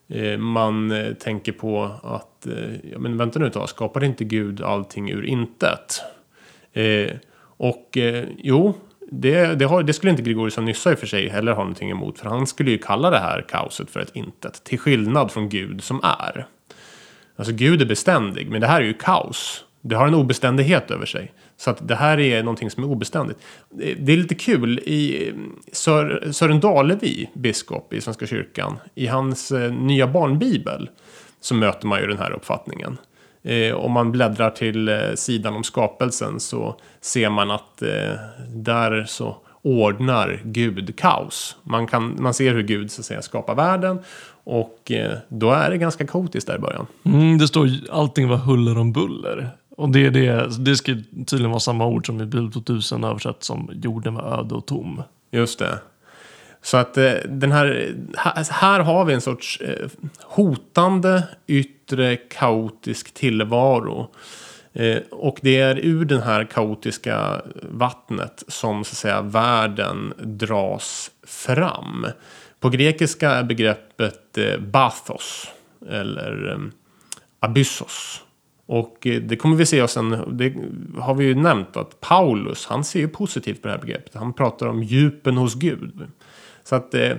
eh 0.08 0.38
man 0.38 0.92
eh, 0.92 1.14
tänker 1.14 1.52
på 1.52 1.92
att, 2.04 2.48
eh, 2.48 2.92
ja 2.92 3.00
men 3.00 3.18
vänta 3.18 3.40
nu 3.40 3.48
ett 3.48 3.54
tag, 3.54 3.70
skapade 3.70 4.06
inte 4.06 4.24
Gud 4.24 4.62
allting 4.62 5.12
ur 5.12 5.26
intet? 5.26 6.02
Eh, 6.74 7.12
och 7.58 7.98
eh, 7.98 8.26
jo, 8.38 8.74
det, 9.12 9.56
det, 9.56 9.66
har, 9.66 9.84
det, 9.84 9.94
skulle 9.94 10.10
inte 10.10 10.24
Gregorius 10.24 10.58
av 10.58 10.64
Nyssa 10.64 10.92
i 10.92 10.94
och 10.94 11.00
för 11.00 11.08
sig 11.08 11.30
heller 11.30 11.52
ha 11.52 11.62
någonting 11.62 11.90
emot. 11.90 12.20
För 12.20 12.30
han 12.30 12.48
skulle 12.48 12.72
ju 12.72 12.78
kalla 12.78 13.10
det 13.10 13.20
här 13.20 13.46
kaoset 13.50 13.90
för 13.90 14.00
ett 14.00 14.16
intet. 14.16 14.64
Till 14.64 14.80
skillnad 14.80 15.32
från 15.32 15.50
Gud 15.50 15.84
som 15.84 16.00
är. 16.04 16.48
Alltså 17.36 17.54
Gud 17.54 17.82
är 17.82 17.86
beständig, 17.86 18.50
men 18.50 18.62
det 18.62 18.68
här 18.68 18.82
är 18.82 18.86
ju 18.86 18.94
kaos. 18.94 19.64
Det 19.82 19.96
har 19.96 20.08
en 20.08 20.16
obeständighet 20.16 20.92
över 20.92 21.06
sig. 21.06 21.34
Så 21.58 21.70
att 21.70 21.88
det 21.88 21.96
här 21.96 22.20
är 22.20 22.44
någonting 22.44 22.72
som 22.72 22.84
är 22.84 22.88
obeständigt. 22.88 23.38
Det 24.00 24.14
är 24.14 24.18
lite 24.18 24.36
kul 24.36 24.80
i 24.80 25.32
Sör, 25.72 26.32
Sören 26.32 26.60
Dalevi, 26.60 27.30
biskop 27.34 27.94
i 27.94 28.02
Svenska 28.02 28.28
kyrkan, 28.28 28.80
i 28.96 29.08
hans 29.08 29.52
eh, 29.52 29.74
nya 29.74 30.08
barnbibel 30.08 30.90
så 31.40 31.56
möter 31.56 31.88
man 31.88 32.00
ju 32.02 32.08
den 32.08 32.18
här 32.18 32.32
uppfattningen. 32.32 32.98
Eh, 33.48 33.76
om 33.76 33.92
man 33.92 34.12
bläddrar 34.12 34.50
till 34.50 34.90
eh, 34.90 34.96
sidan 35.16 35.56
om 35.56 35.64
skapelsen 35.64 36.40
så 36.40 36.76
ser 37.02 37.30
man 37.30 37.52
att 37.52 37.82
eh, 37.82 38.14
där 38.54 39.06
så 39.08 39.38
ordnar 39.62 40.42
Gud 40.44 40.96
kaos. 40.96 41.56
Man, 41.64 41.88
kan, 41.88 42.16
man 42.20 42.34
ser 42.34 42.54
hur 42.54 42.64
Gud 42.64 42.92
så 42.92 43.02
att 43.02 43.06
säga, 43.06 43.22
skapar 43.22 43.56
världen 43.56 44.00
och 44.44 44.92
eh, 44.92 45.18
då 45.30 45.52
är 45.52 45.70
det 45.70 45.78
ganska 45.78 46.08
kaotiskt 46.08 46.48
där 46.48 46.56
i 46.56 46.60
början. 46.60 46.88
Mm, 47.04 47.38
det 47.38 47.48
står 47.48 47.70
allting 47.92 48.28
var 48.28 48.38
huller 48.38 48.78
om 48.78 48.94
buller. 48.94 49.50
Och 49.78 49.90
det, 49.90 50.10
det, 50.10 50.58
det 50.66 50.76
ska 50.76 50.92
tydligen 51.28 51.50
vara 51.50 51.60
samma 51.60 51.86
ord 51.86 52.06
som 52.06 52.22
i 52.22 52.26
Bibel 52.26 52.52
2000 52.52 53.04
översatt 53.04 53.44
som 53.44 53.70
jorden 53.74 54.14
var 54.14 54.40
öde 54.40 54.56
och 54.56 54.66
tom. 54.66 55.04
Just 55.32 55.60
det. 55.60 55.80
Så 56.62 56.78
att 56.78 56.98
eh, 56.98 57.14
den 57.26 57.52
här, 57.52 57.96
här 58.52 58.80
har 58.80 59.06
vi 59.06 59.14
en 59.14 59.22
sorts 59.22 59.62
eh, 59.62 59.90
hotande 60.24 61.24
yttre 61.48 62.16
kaotisk 62.16 63.14
tillvaro. 63.14 64.12
Eh, 64.74 64.98
och 65.12 65.40
det 65.42 65.60
är 65.60 65.80
ur 65.86 66.06
den 66.06 66.22
här 66.22 66.44
kaotiska 66.44 67.42
vattnet 67.62 68.44
som 68.48 68.84
så 68.84 68.92
att 68.92 68.98
säga 68.98 69.22
världen 69.22 70.14
dras 70.18 71.12
fram. 71.28 72.08
På 72.60 72.70
grekiska 72.70 73.32
är 73.32 73.44
begreppet 73.44 74.38
bathos 74.60 75.48
eller 75.90 76.60
abyssos. 77.40 78.24
Och 78.66 78.98
det 79.02 79.36
kommer 79.36 79.56
vi 79.56 79.66
se 79.66 79.82
och 79.82 79.90
sen, 79.90 80.38
det 80.38 80.54
har 80.98 81.14
vi 81.14 81.26
ju 81.26 81.36
nämnt 81.36 81.78
att 81.78 82.00
Paulus, 82.00 82.66
han 82.66 82.84
ser 82.84 83.00
ju 83.00 83.08
positivt 83.08 83.62
på 83.62 83.68
det 83.68 83.74
här 83.74 83.82
begreppet. 83.82 84.16
Han 84.16 84.34
pratar 84.34 84.68
om 84.68 84.84
djupen 84.84 85.38
hos 85.38 85.56
Gud. 85.56 86.08
Så 86.68 86.76
att 86.76 86.94
eh, 86.94 87.18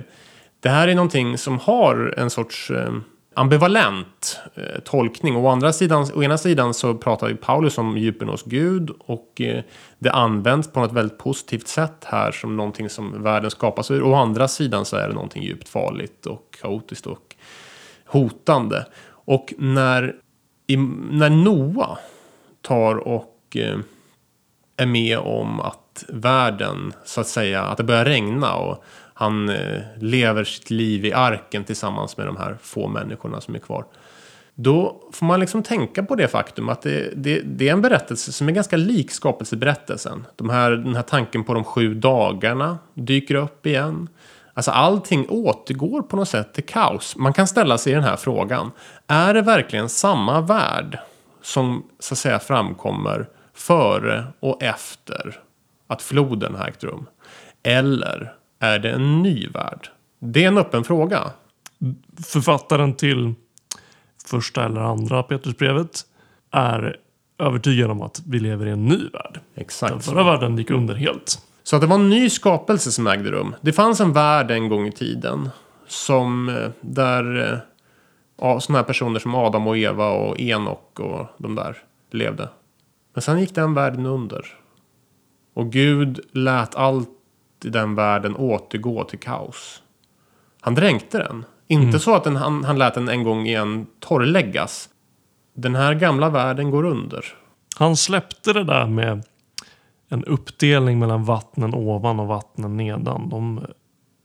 det 0.59 0.69
här 0.69 0.87
är 0.87 0.95
någonting 0.95 1.37
som 1.37 1.59
har 1.59 2.13
en 2.17 2.29
sorts 2.29 2.71
eh, 2.71 2.93
ambivalent 3.33 4.39
eh, 4.55 4.79
tolkning. 4.83 5.35
Å, 5.35 5.47
andra 5.47 5.73
sidan, 5.73 6.07
å 6.13 6.23
ena 6.23 6.37
sidan 6.37 6.73
så 6.73 6.93
pratar 6.97 7.33
Paulus 7.33 7.77
om 7.77 7.97
djupen 7.97 8.29
hos 8.29 8.43
Gud 8.43 8.89
och 8.99 9.41
eh, 9.41 9.63
det 9.99 10.11
används 10.11 10.71
på 10.71 10.79
något 10.79 10.91
väldigt 10.91 11.17
positivt 11.17 11.67
sätt 11.67 12.05
här 12.05 12.31
som 12.31 12.57
någonting 12.57 12.89
som 12.89 13.23
världen 13.23 13.51
skapas 13.51 13.91
ur. 13.91 14.03
Å 14.03 14.13
andra 14.15 14.47
sidan 14.47 14.85
så 14.85 14.97
är 14.97 15.07
det 15.07 15.13
någonting 15.13 15.43
djupt 15.43 15.69
farligt 15.69 16.25
och 16.25 16.57
kaotiskt 16.61 17.07
och 17.07 17.35
hotande. 18.05 18.85
Och 19.09 19.53
när, 19.57 20.15
i, 20.67 20.77
när 21.11 21.29
Noa 21.29 21.97
tar 22.61 22.95
och 22.95 23.35
eh, 23.55 23.79
är 24.77 24.85
med 24.85 25.17
om 25.17 25.59
att 25.59 26.05
världen 26.07 26.93
så 27.05 27.21
att 27.21 27.27
säga 27.27 27.63
att 27.63 27.77
det 27.77 27.83
börjar 27.83 28.05
regna 28.05 28.55
och 28.55 28.83
han 29.19 29.49
eh, 29.49 29.81
lever 29.97 30.43
sitt 30.43 30.69
liv 30.69 31.05
i 31.05 31.13
arken 31.13 31.63
tillsammans 31.63 32.17
med 32.17 32.25
de 32.25 32.37
här 32.37 32.57
få 32.61 32.87
människorna 32.87 33.41
som 33.41 33.55
är 33.55 33.59
kvar. 33.59 33.85
Då 34.55 35.01
får 35.11 35.25
man 35.25 35.39
liksom 35.39 35.63
tänka 35.63 36.03
på 36.03 36.15
det 36.15 36.27
faktum 36.27 36.69
att 36.69 36.81
det, 36.81 37.13
det, 37.15 37.39
det 37.39 37.69
är 37.69 37.73
en 37.73 37.81
berättelse 37.81 38.31
som 38.31 38.47
är 38.47 38.51
ganska 38.51 38.77
lik 38.77 39.11
skapelseberättelsen. 39.11 40.25
De 40.35 40.49
här, 40.49 40.71
den 40.71 40.95
här 40.95 41.01
tanken 41.01 41.43
på 41.43 41.53
de 41.53 41.63
sju 41.63 41.93
dagarna 41.93 42.77
dyker 42.93 43.35
upp 43.35 43.65
igen. 43.65 44.07
Alltså 44.53 44.71
allting 44.71 45.25
återgår 45.29 46.01
på 46.01 46.15
något 46.15 46.29
sätt 46.29 46.53
till 46.53 46.65
kaos. 46.65 47.15
Man 47.15 47.33
kan 47.33 47.47
ställa 47.47 47.77
sig 47.77 47.93
den 47.93 48.03
här 48.03 48.17
frågan. 48.17 48.71
Är 49.07 49.33
det 49.33 49.41
verkligen 49.41 49.89
samma 49.89 50.41
värld 50.41 50.99
som 51.41 51.83
så 51.99 52.13
att 52.13 52.17
säga 52.17 52.39
framkommer 52.39 53.29
före 53.53 54.23
och 54.39 54.63
efter 54.63 55.39
att 55.87 56.01
floden 56.01 56.55
har 56.55 56.67
ägt 56.67 56.83
rum? 56.83 57.05
Eller 57.63 58.38
är 58.59 58.79
det 58.79 58.91
en 58.91 59.21
ny 59.21 59.47
värld? 59.47 59.89
Det 60.19 60.43
är 60.43 60.47
en 60.47 60.57
öppen 60.57 60.83
fråga. 60.83 61.31
Författaren 62.25 62.93
till 62.93 63.33
första 64.25 64.65
eller 64.65 64.81
andra 64.81 65.23
Petrusbrevet 65.23 66.01
är 66.51 66.97
övertygad 67.39 67.91
om 67.91 68.01
att 68.01 68.21
vi 68.27 68.39
lever 68.39 68.65
i 68.65 68.71
en 68.71 68.85
ny 68.85 68.97
värld. 68.97 69.39
Exakt. 69.55 69.93
Den 69.93 70.01
förra 70.01 70.23
världen 70.23 70.57
gick 70.57 70.71
under 70.71 70.95
helt. 70.95 71.45
Så 71.63 71.75
att 71.75 71.81
det 71.81 71.87
var 71.87 71.95
en 71.95 72.09
ny 72.09 72.29
skapelse 72.29 72.91
som 72.91 73.07
ägde 73.07 73.31
rum. 73.31 73.55
Det 73.61 73.73
fanns 73.73 73.99
en 73.99 74.13
värld 74.13 74.51
en 74.51 74.69
gång 74.69 74.87
i 74.87 74.91
tiden. 74.91 75.49
Som 75.87 76.49
eh, 76.49 76.69
där 76.81 77.51
eh, 77.53 77.59
ja, 78.41 78.59
sådana 78.59 78.79
här 78.79 78.85
personer 78.85 79.19
som 79.19 79.35
Adam 79.35 79.67
och 79.67 79.77
Eva 79.77 80.09
och 80.09 80.39
Enok 80.39 80.99
och 80.99 81.27
de 81.37 81.55
där 81.55 81.77
levde. 82.11 82.49
Men 83.13 83.21
sen 83.21 83.39
gick 83.39 83.55
den 83.55 83.73
världen 83.73 84.05
under. 84.05 84.45
Och 85.53 85.71
Gud 85.71 86.19
lät 86.31 86.75
allt 86.75 87.09
i 87.65 87.69
den 87.69 87.95
världen 87.95 88.35
återgå 88.35 89.03
till 89.03 89.19
kaos. 89.19 89.83
Han 90.61 90.75
dränkte 90.75 91.17
den. 91.17 91.45
Inte 91.67 91.87
mm. 91.87 91.99
så 91.99 92.15
att 92.15 92.23
den, 92.23 92.35
han, 92.35 92.63
han 92.63 92.77
lät 92.77 92.93
den 92.93 93.09
en 93.09 93.23
gång 93.23 93.45
igen 93.47 93.87
torrläggas. 93.99 94.89
Den 95.53 95.75
här 95.75 95.93
gamla 95.93 96.29
världen 96.29 96.71
går 96.71 96.85
under. 96.85 97.25
Han 97.75 97.97
släppte 97.97 98.53
det 98.53 98.63
där 98.63 98.87
med 98.87 99.23
en 100.09 100.25
uppdelning 100.25 100.99
mellan 100.99 101.23
vattnen 101.23 101.73
ovan 101.73 102.19
och 102.19 102.27
vattnen 102.27 102.77
nedan. 102.77 103.29
De, 103.29 103.65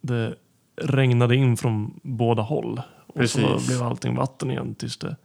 det 0.01 0.35
regnade 0.77 1.37
in 1.37 1.57
från 1.57 2.01
båda 2.03 2.43
håll. 2.43 2.83
Och 3.07 3.31
så 3.31 3.39
Precis. 3.39 3.67
blev 3.67 3.83
allting 3.83 4.17
vatten 4.17 4.51
igen 4.51 4.75
tills 4.75 4.97
det 4.97 5.17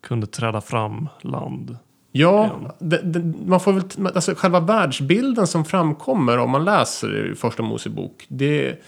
kunde 0.00 0.26
träda 0.26 0.60
fram 0.60 1.08
land. 1.20 1.76
Ja, 2.16 2.60
det, 2.78 2.98
det, 2.98 3.32
man 3.46 3.60
får 3.60 3.72
väl, 3.72 3.84
alltså 4.14 4.34
själva 4.34 4.60
världsbilden 4.60 5.46
som 5.46 5.64
framkommer 5.64 6.38
om 6.38 6.50
man 6.50 6.64
läser 6.64 7.34
första 7.36 7.62
Mosebok. 7.62 8.26
Det, 8.28 8.82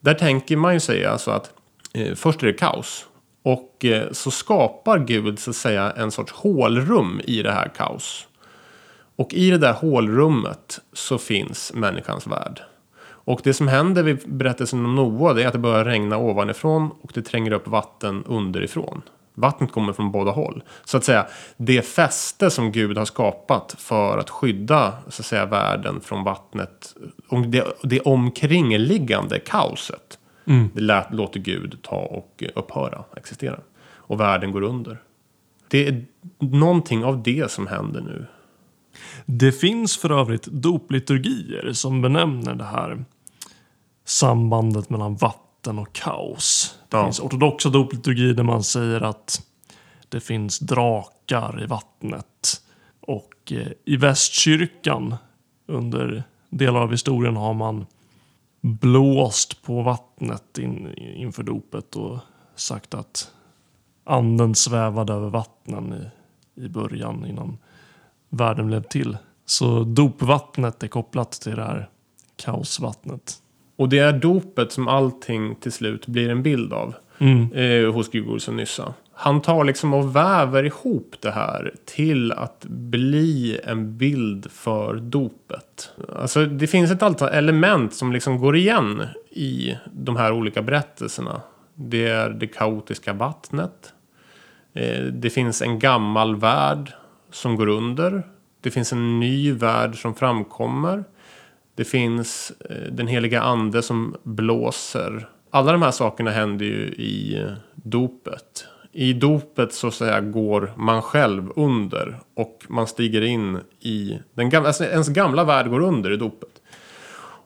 där 0.00 0.14
tänker 0.14 0.56
man 0.56 0.74
ju 0.74 0.80
sig 0.80 1.06
alltså 1.06 1.30
att 1.30 1.52
eh, 1.94 2.14
först 2.14 2.42
är 2.42 2.46
det 2.46 2.52
kaos. 2.52 3.06
Och 3.42 3.84
eh, 3.84 4.12
så 4.12 4.30
skapar 4.30 4.98
Gud 4.98 5.38
så 5.38 5.50
att 5.50 5.56
säga 5.56 5.90
en 5.90 6.10
sorts 6.10 6.32
hålrum 6.32 7.20
i 7.24 7.42
det 7.42 7.52
här 7.52 7.68
kaos. 7.76 8.28
Och 9.16 9.34
i 9.34 9.50
det 9.50 9.58
där 9.58 9.72
hålrummet 9.72 10.80
så 10.92 11.18
finns 11.18 11.72
människans 11.74 12.26
värld. 12.26 12.62
Och 13.02 13.40
det 13.44 13.54
som 13.54 13.68
händer 13.68 14.02
vid 14.02 14.18
berättelsen 14.26 14.84
om 14.84 14.94
Noa 14.94 15.32
det 15.32 15.42
är 15.42 15.46
att 15.46 15.52
det 15.52 15.58
börjar 15.58 15.84
regna 15.84 16.18
ovanifrån 16.18 16.90
och 17.02 17.10
det 17.14 17.22
tränger 17.22 17.52
upp 17.52 17.68
vatten 17.68 18.24
underifrån. 18.24 19.02
Vattnet 19.34 19.72
kommer 19.72 19.92
från 19.92 20.12
båda 20.12 20.30
håll. 20.30 20.62
Så 20.84 20.96
att 20.96 21.04
säga, 21.04 21.26
det 21.56 21.82
fäste 21.82 22.50
som 22.50 22.72
Gud 22.72 22.98
har 22.98 23.04
skapat 23.04 23.74
för 23.78 24.18
att 24.18 24.30
skydda 24.30 24.92
så 25.08 25.22
att 25.22 25.26
säga, 25.26 25.46
världen 25.46 26.00
från 26.00 26.24
vattnet. 26.24 26.96
Det, 27.48 27.64
det 27.82 28.00
omkringliggande 28.00 29.38
kaoset. 29.38 30.18
Det 30.74 30.80
lät, 30.80 31.14
låter 31.14 31.40
Gud 31.40 31.78
ta 31.82 31.96
och 31.96 32.44
upphöra 32.54 33.04
existera. 33.16 33.60
Och 33.92 34.20
världen 34.20 34.52
går 34.52 34.62
under. 34.62 35.02
Det 35.68 35.88
är 35.88 36.04
någonting 36.38 37.04
av 37.04 37.22
det 37.22 37.50
som 37.50 37.66
händer 37.66 38.00
nu. 38.00 38.26
Det 39.26 39.52
finns 39.52 39.96
för 39.96 40.10
övrigt 40.10 40.46
dopliturgier 40.46 41.72
som 41.72 42.02
benämner 42.02 42.54
det 42.54 42.64
här 42.64 43.04
sambandet 44.04 44.90
mellan 44.90 45.16
vatten 45.16 45.78
och 45.78 45.92
kaos. 45.92 46.78
Det 46.90 47.04
finns 47.04 47.20
ortodoxa 47.20 47.68
dopliturgi 47.68 48.32
där 48.32 48.42
man 48.42 48.62
säger 48.62 49.00
att 49.00 49.42
det 50.08 50.20
finns 50.20 50.58
drakar 50.58 51.62
i 51.62 51.66
vattnet. 51.66 52.62
Och 53.00 53.52
eh, 53.52 53.68
i 53.84 53.96
västkyrkan 53.96 55.14
under 55.66 56.22
delar 56.50 56.80
av 56.80 56.90
historien 56.90 57.36
har 57.36 57.54
man 57.54 57.86
blåst 58.60 59.62
på 59.62 59.82
vattnet 59.82 60.58
in, 60.58 60.94
inför 60.96 61.42
dopet 61.42 61.96
och 61.96 62.18
sagt 62.54 62.94
att 62.94 63.30
anden 64.04 64.54
svävade 64.54 65.12
över 65.12 65.30
vattnen 65.30 66.10
i, 66.56 66.64
i 66.64 66.68
början 66.68 67.26
innan 67.26 67.58
världen 68.28 68.66
blev 68.66 68.82
till. 68.82 69.16
Så 69.46 69.84
dopvattnet 69.84 70.82
är 70.82 70.88
kopplat 70.88 71.32
till 71.32 71.56
det 71.56 71.64
här 71.64 71.88
kaosvattnet. 72.36 73.42
Och 73.80 73.88
det 73.88 73.98
är 73.98 74.12
dopet 74.12 74.72
som 74.72 74.88
allting 74.88 75.54
till 75.54 75.72
slut 75.72 76.06
blir 76.06 76.28
en 76.28 76.42
bild 76.42 76.72
av. 76.72 76.94
Eh, 77.54 77.92
hos 77.92 78.10
Gregorius 78.10 78.48
och 78.48 78.54
Nyssa. 78.54 78.94
Han 79.12 79.42
tar 79.42 79.64
liksom 79.64 79.94
och 79.94 80.16
väver 80.16 80.64
ihop 80.64 81.14
det 81.20 81.30
här 81.30 81.74
till 81.84 82.32
att 82.32 82.64
bli 82.68 83.60
en 83.64 83.98
bild 83.98 84.50
för 84.50 84.94
dopet. 84.94 85.90
Alltså 86.16 86.46
det 86.46 86.66
finns 86.66 86.90
ett 86.90 87.02
antal 87.02 87.28
element 87.28 87.94
som 87.94 88.12
liksom 88.12 88.38
går 88.38 88.56
igen 88.56 89.02
i 89.30 89.76
de 89.92 90.16
här 90.16 90.32
olika 90.32 90.62
berättelserna. 90.62 91.40
Det 91.74 92.08
är 92.08 92.30
det 92.30 92.46
kaotiska 92.46 93.12
vattnet. 93.12 93.92
Eh, 94.74 95.04
det 95.04 95.30
finns 95.30 95.62
en 95.62 95.78
gammal 95.78 96.36
värld 96.36 96.92
som 97.30 97.56
går 97.56 97.66
under. 97.66 98.22
Det 98.60 98.70
finns 98.70 98.92
en 98.92 99.20
ny 99.20 99.52
värld 99.52 100.02
som 100.02 100.14
framkommer. 100.14 101.04
Det 101.74 101.84
finns 101.84 102.52
eh, 102.70 102.92
den 102.92 103.06
heliga 103.06 103.42
ande 103.42 103.82
som 103.82 104.16
blåser. 104.22 105.28
Alla 105.50 105.72
de 105.72 105.82
här 105.82 105.90
sakerna 105.90 106.30
händer 106.30 106.64
ju 106.66 106.86
i 106.86 107.46
dopet. 107.74 108.66
I 108.92 109.12
dopet 109.12 109.72
så 109.72 109.86
att 109.86 109.94
säga 109.94 110.20
går 110.20 110.72
man 110.76 111.02
själv 111.02 111.52
under 111.56 112.20
och 112.34 112.64
man 112.68 112.86
stiger 112.86 113.22
in 113.22 113.58
i 113.80 114.18
den 114.34 114.50
gamla, 114.50 114.68
alltså 114.68 114.84
ens 114.84 115.08
gamla 115.08 115.44
värld 115.44 115.68
går 115.68 115.80
under 115.80 116.12
i 116.12 116.16
dopet. 116.16 116.62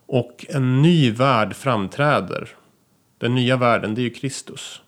Och 0.07 0.47
en 0.49 0.83
ny 0.83 1.11
värld 1.11 1.57
framträder. 1.57 2.49
Den 3.19 3.35
nya 3.35 3.57
världen, 3.57 3.95
det 3.95 4.01
är 4.01 4.03
ju 4.03 4.11
Kristus. 4.11 4.81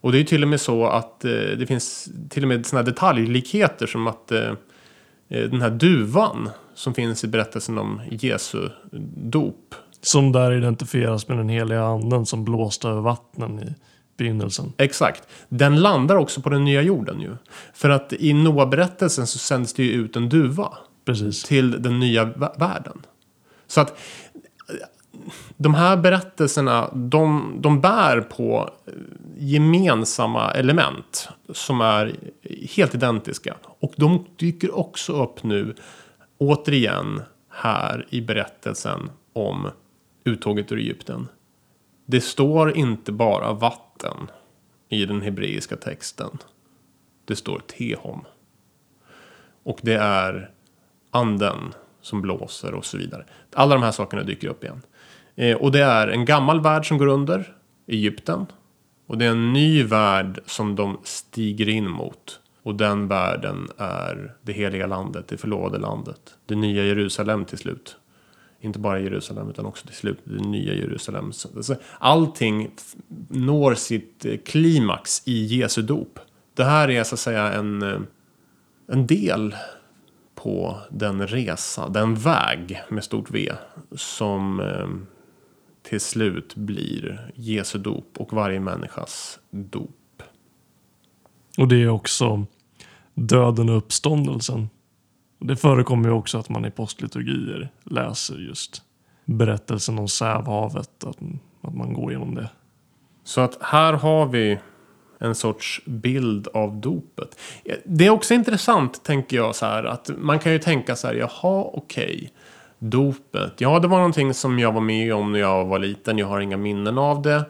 Och 0.00 0.12
det 0.12 0.16
är 0.16 0.20
ju 0.20 0.24
till 0.24 0.42
och 0.42 0.48
med 0.48 0.60
så 0.60 0.86
att 0.86 1.24
eh, 1.24 1.30
det 1.30 1.66
finns 1.66 2.08
till 2.30 2.42
och 2.44 2.48
med 2.48 2.66
sådana 2.66 2.84
detaljlikheter 2.84 3.86
som 3.86 4.06
att 4.06 4.32
eh, 4.32 4.50
eh 5.28 5.50
den 5.50 5.62
här 5.62 5.70
duvan 5.70 6.50
som 6.74 6.94
finns 6.94 7.24
i 7.24 7.26
berättelsen 7.26 7.78
om 7.78 8.00
Jesu 8.10 8.68
dop. 9.16 9.74
Som 10.00 10.32
där 10.32 10.52
identifieras 10.52 11.28
med 11.28 11.36
den 11.36 11.48
heliga 11.48 11.84
anden 11.84 12.26
som 12.26 12.44
blåste 12.44 12.88
över 12.88 13.00
vattnen 13.00 13.60
i 13.60 13.74
begynnelsen. 14.16 14.72
Exakt. 14.76 15.28
Den 15.48 15.80
landar 15.80 16.16
också 16.16 16.40
på 16.40 16.48
den 16.48 16.64
nya 16.64 16.82
jorden 16.82 17.20
ju. 17.20 17.36
För 17.74 17.90
att 17.90 18.12
i 18.12 18.32
Noa-berättelsen 18.32 19.26
så 19.26 19.38
sänds 19.38 19.74
det 19.74 19.82
ju 19.82 19.92
ut 19.92 20.16
en 20.16 20.28
duva 20.28 20.72
Precis. 21.04 21.42
till 21.42 21.82
den 21.82 22.00
nya 22.00 22.24
vä- 22.24 22.58
världen. 22.58 23.02
Så 23.66 23.80
att 23.80 23.90
eh, 24.68 24.74
de 25.56 25.74
här 25.74 25.96
berättelserna, 25.96 26.90
de, 26.94 27.54
de 27.60 27.80
bär 27.80 28.20
på 28.20 28.70
eh, 28.86 28.92
gemensamma 29.38 30.50
element 30.50 31.28
som 31.52 31.80
är 31.80 32.16
helt 32.76 32.94
identiska. 32.94 33.54
Och 33.64 33.92
de 33.96 34.24
dyker 34.36 34.78
också 34.78 35.22
upp 35.22 35.42
nu, 35.42 35.74
återigen, 36.42 37.22
här 37.48 38.06
i 38.10 38.20
berättelsen 38.20 39.10
om 39.32 39.70
uttåget 40.24 40.72
ur 40.72 40.78
Egypten. 40.78 41.28
Det 42.06 42.20
står 42.20 42.76
inte 42.76 43.12
bara 43.12 43.52
vatten 43.52 44.30
i 44.88 45.04
den 45.04 45.22
hebreiska 45.22 45.76
texten. 45.76 46.38
Det 47.24 47.36
står 47.36 47.58
tehom. 47.58 48.24
Och 49.62 49.78
det 49.82 49.94
är 49.94 50.50
anden 51.10 51.74
som 52.00 52.22
blåser 52.22 52.74
och 52.74 52.84
så 52.84 52.98
vidare. 52.98 53.24
Alla 53.52 53.74
de 53.74 53.82
här 53.82 53.92
sakerna 53.92 54.22
dyker 54.22 54.48
upp 54.48 54.64
igen. 54.64 54.82
Eh, 55.34 55.56
och 55.56 55.72
det 55.72 55.82
är 55.82 56.08
en 56.08 56.24
gammal 56.24 56.60
värld 56.60 56.88
som 56.88 56.98
går 56.98 57.06
under, 57.06 57.56
Egypten. 57.86 58.46
Och 59.06 59.18
det 59.18 59.24
är 59.24 59.30
en 59.30 59.52
ny 59.52 59.82
värld 59.82 60.40
som 60.46 60.76
de 60.76 61.00
stiger 61.04 61.68
in 61.68 61.90
mot. 61.90 62.40
Och 62.62 62.74
den 62.74 63.08
världen 63.08 63.68
är 63.76 64.34
det 64.42 64.52
heliga 64.52 64.86
landet, 64.86 65.28
det 65.28 65.36
förlovade 65.36 65.78
landet. 65.78 66.34
Det 66.46 66.54
nya 66.54 66.84
Jerusalem 66.84 67.44
till 67.44 67.58
slut. 67.58 67.96
Inte 68.60 68.78
bara 68.78 69.00
Jerusalem 69.00 69.50
utan 69.50 69.66
också 69.66 69.86
till 69.86 69.96
slut 69.96 70.18
det 70.24 70.48
nya 70.48 70.74
Jerusalem. 70.74 71.32
Allting 71.98 72.70
når 73.28 73.74
sitt 73.74 74.24
eh, 74.24 74.36
klimax 74.36 75.22
i 75.24 75.44
Jesu 75.44 75.82
dop. 75.82 76.18
Det 76.54 76.64
här 76.64 76.90
är 76.90 77.04
så 77.04 77.14
att 77.14 77.20
säga 77.20 77.52
en, 77.52 77.82
eh, 77.82 78.00
en 78.86 79.06
del 79.06 79.54
på 80.34 80.78
den 80.90 81.26
resa, 81.26 81.88
den 81.88 82.14
väg 82.14 82.82
med 82.88 83.04
stort 83.04 83.30
V 83.30 83.52
som 83.96 84.60
eh, 84.60 84.88
till 85.82 86.00
slut 86.00 86.54
blir 86.56 87.30
Jesu 87.34 87.78
dop 87.78 88.16
och 88.16 88.32
varje 88.32 88.60
människas 88.60 89.38
dop. 89.50 90.01
Och 91.58 91.68
det 91.68 91.82
är 91.82 91.88
också 91.88 92.46
döden 93.14 93.68
och 93.68 93.76
uppståndelsen. 93.76 94.68
Det 95.38 95.56
förekommer 95.56 96.08
ju 96.08 96.14
också 96.14 96.38
att 96.38 96.48
man 96.48 96.64
i 96.64 96.70
postliturgier 96.70 97.70
läser 97.84 98.38
just 98.38 98.82
berättelsen 99.24 99.98
om 99.98 100.08
Sävhavet. 100.08 101.04
Att, 101.04 101.18
att 101.62 101.74
man 101.74 101.92
går 101.92 102.10
igenom 102.10 102.34
det. 102.34 102.48
Så 103.24 103.40
att 103.40 103.58
här 103.60 103.92
har 103.92 104.26
vi 104.26 104.58
en 105.18 105.34
sorts 105.34 105.82
bild 105.84 106.48
av 106.54 106.76
dopet. 106.76 107.40
Det 107.84 108.06
är 108.06 108.10
också 108.10 108.34
intressant, 108.34 109.04
tänker 109.04 109.36
jag, 109.36 109.54
så 109.54 109.66
här 109.66 109.84
att 109.84 110.10
man 110.18 110.38
kan 110.38 110.52
ju 110.52 110.58
tänka 110.58 110.96
så 110.96 111.06
här, 111.06 111.14
jaha, 111.14 111.64
okej, 111.72 112.32
dopet. 112.78 113.60
Ja, 113.60 113.78
det 113.78 113.88
var 113.88 113.96
någonting 113.96 114.34
som 114.34 114.58
jag 114.58 114.72
var 114.72 114.80
med 114.80 115.14
om 115.14 115.32
när 115.32 115.38
jag 115.38 115.64
var 115.64 115.78
liten. 115.78 116.18
Jag 116.18 116.26
har 116.26 116.40
inga 116.40 116.56
minnen 116.56 116.98
av 116.98 117.22
det. 117.22 117.44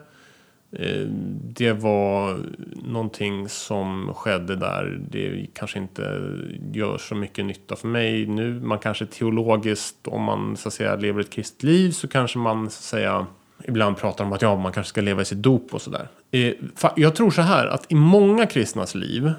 Eh, 0.79 1.07
det 1.55 1.73
var 1.73 2.39
någonting 2.83 3.49
som 3.49 4.13
skedde 4.13 4.55
där. 4.55 5.01
Det 5.09 5.47
kanske 5.53 5.79
inte 5.79 6.31
gör 6.73 6.97
så 6.97 7.15
mycket 7.15 7.45
nytta 7.45 7.75
för 7.75 7.87
mig 7.87 8.25
nu. 8.25 8.59
Man 8.59 8.79
kanske 8.79 9.05
teologiskt, 9.05 10.07
om 10.07 10.21
man 10.21 10.57
så 10.57 10.67
att 10.67 10.73
säga 10.73 10.95
lever 10.95 11.21
ett 11.21 11.29
kristet 11.29 11.63
liv 11.63 11.91
så 11.91 12.07
kanske 12.07 12.37
man 12.37 12.69
så 12.69 12.77
att 12.77 12.83
säga 12.83 13.27
ibland 13.63 13.97
pratar 13.97 14.25
om 14.25 14.33
att 14.33 14.41
ja, 14.41 14.55
man 14.55 14.71
kanske 14.71 14.89
ska 14.89 15.01
leva 15.01 15.21
i 15.21 15.25
sitt 15.25 15.41
dop 15.41 15.73
och 15.73 15.81
sådär. 15.81 16.07
Eh, 16.31 16.53
jag 16.95 17.15
tror 17.15 17.31
så 17.31 17.41
här 17.41 17.67
att 17.67 17.91
i 17.91 17.95
många 17.95 18.45
kristnas 18.45 18.95
liv 18.95 19.31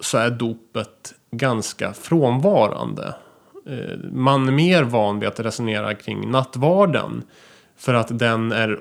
så 0.00 0.18
är 0.18 0.30
dopet 0.30 1.14
ganska 1.30 1.92
frånvarande. 1.92 3.14
Eh, 3.66 3.98
man 4.12 4.48
är 4.48 4.52
mer 4.52 4.82
van 4.82 5.20
vid 5.20 5.28
att 5.28 5.40
resonera 5.40 5.94
kring 5.94 6.30
nattvarden. 6.30 7.22
För 7.76 7.94
att 7.94 8.18
den 8.18 8.52
är, 8.52 8.80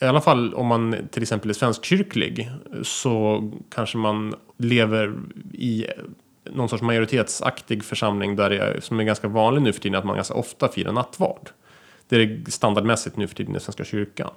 i 0.00 0.04
alla 0.04 0.20
fall 0.20 0.54
om 0.54 0.66
man 0.66 0.96
till 1.10 1.22
exempel 1.22 1.50
är 1.50 1.54
svenskkyrklig, 1.54 2.50
så 2.82 3.42
kanske 3.70 3.98
man 3.98 4.34
lever 4.56 5.14
i 5.52 5.86
någon 6.44 6.68
sorts 6.68 6.82
majoritetsaktig 6.82 7.84
församling 7.84 8.36
där 8.36 8.50
det 8.50 8.58
är, 8.58 8.80
som 8.80 9.00
är 9.00 9.04
ganska 9.04 9.28
vanlig 9.28 9.62
nu 9.62 9.72
för 9.72 9.80
tiden 9.80 9.98
att 9.98 10.04
man 10.04 10.16
ganska 10.16 10.34
ofta 10.34 10.68
firar 10.68 10.92
nattvard. 10.92 11.50
Det 12.08 12.16
är 12.16 12.50
standardmässigt 12.50 13.16
nu 13.16 13.26
för 13.26 13.34
tiden 13.34 13.56
i 13.56 13.60
Svenska 13.60 13.84
kyrkan. 13.84 14.30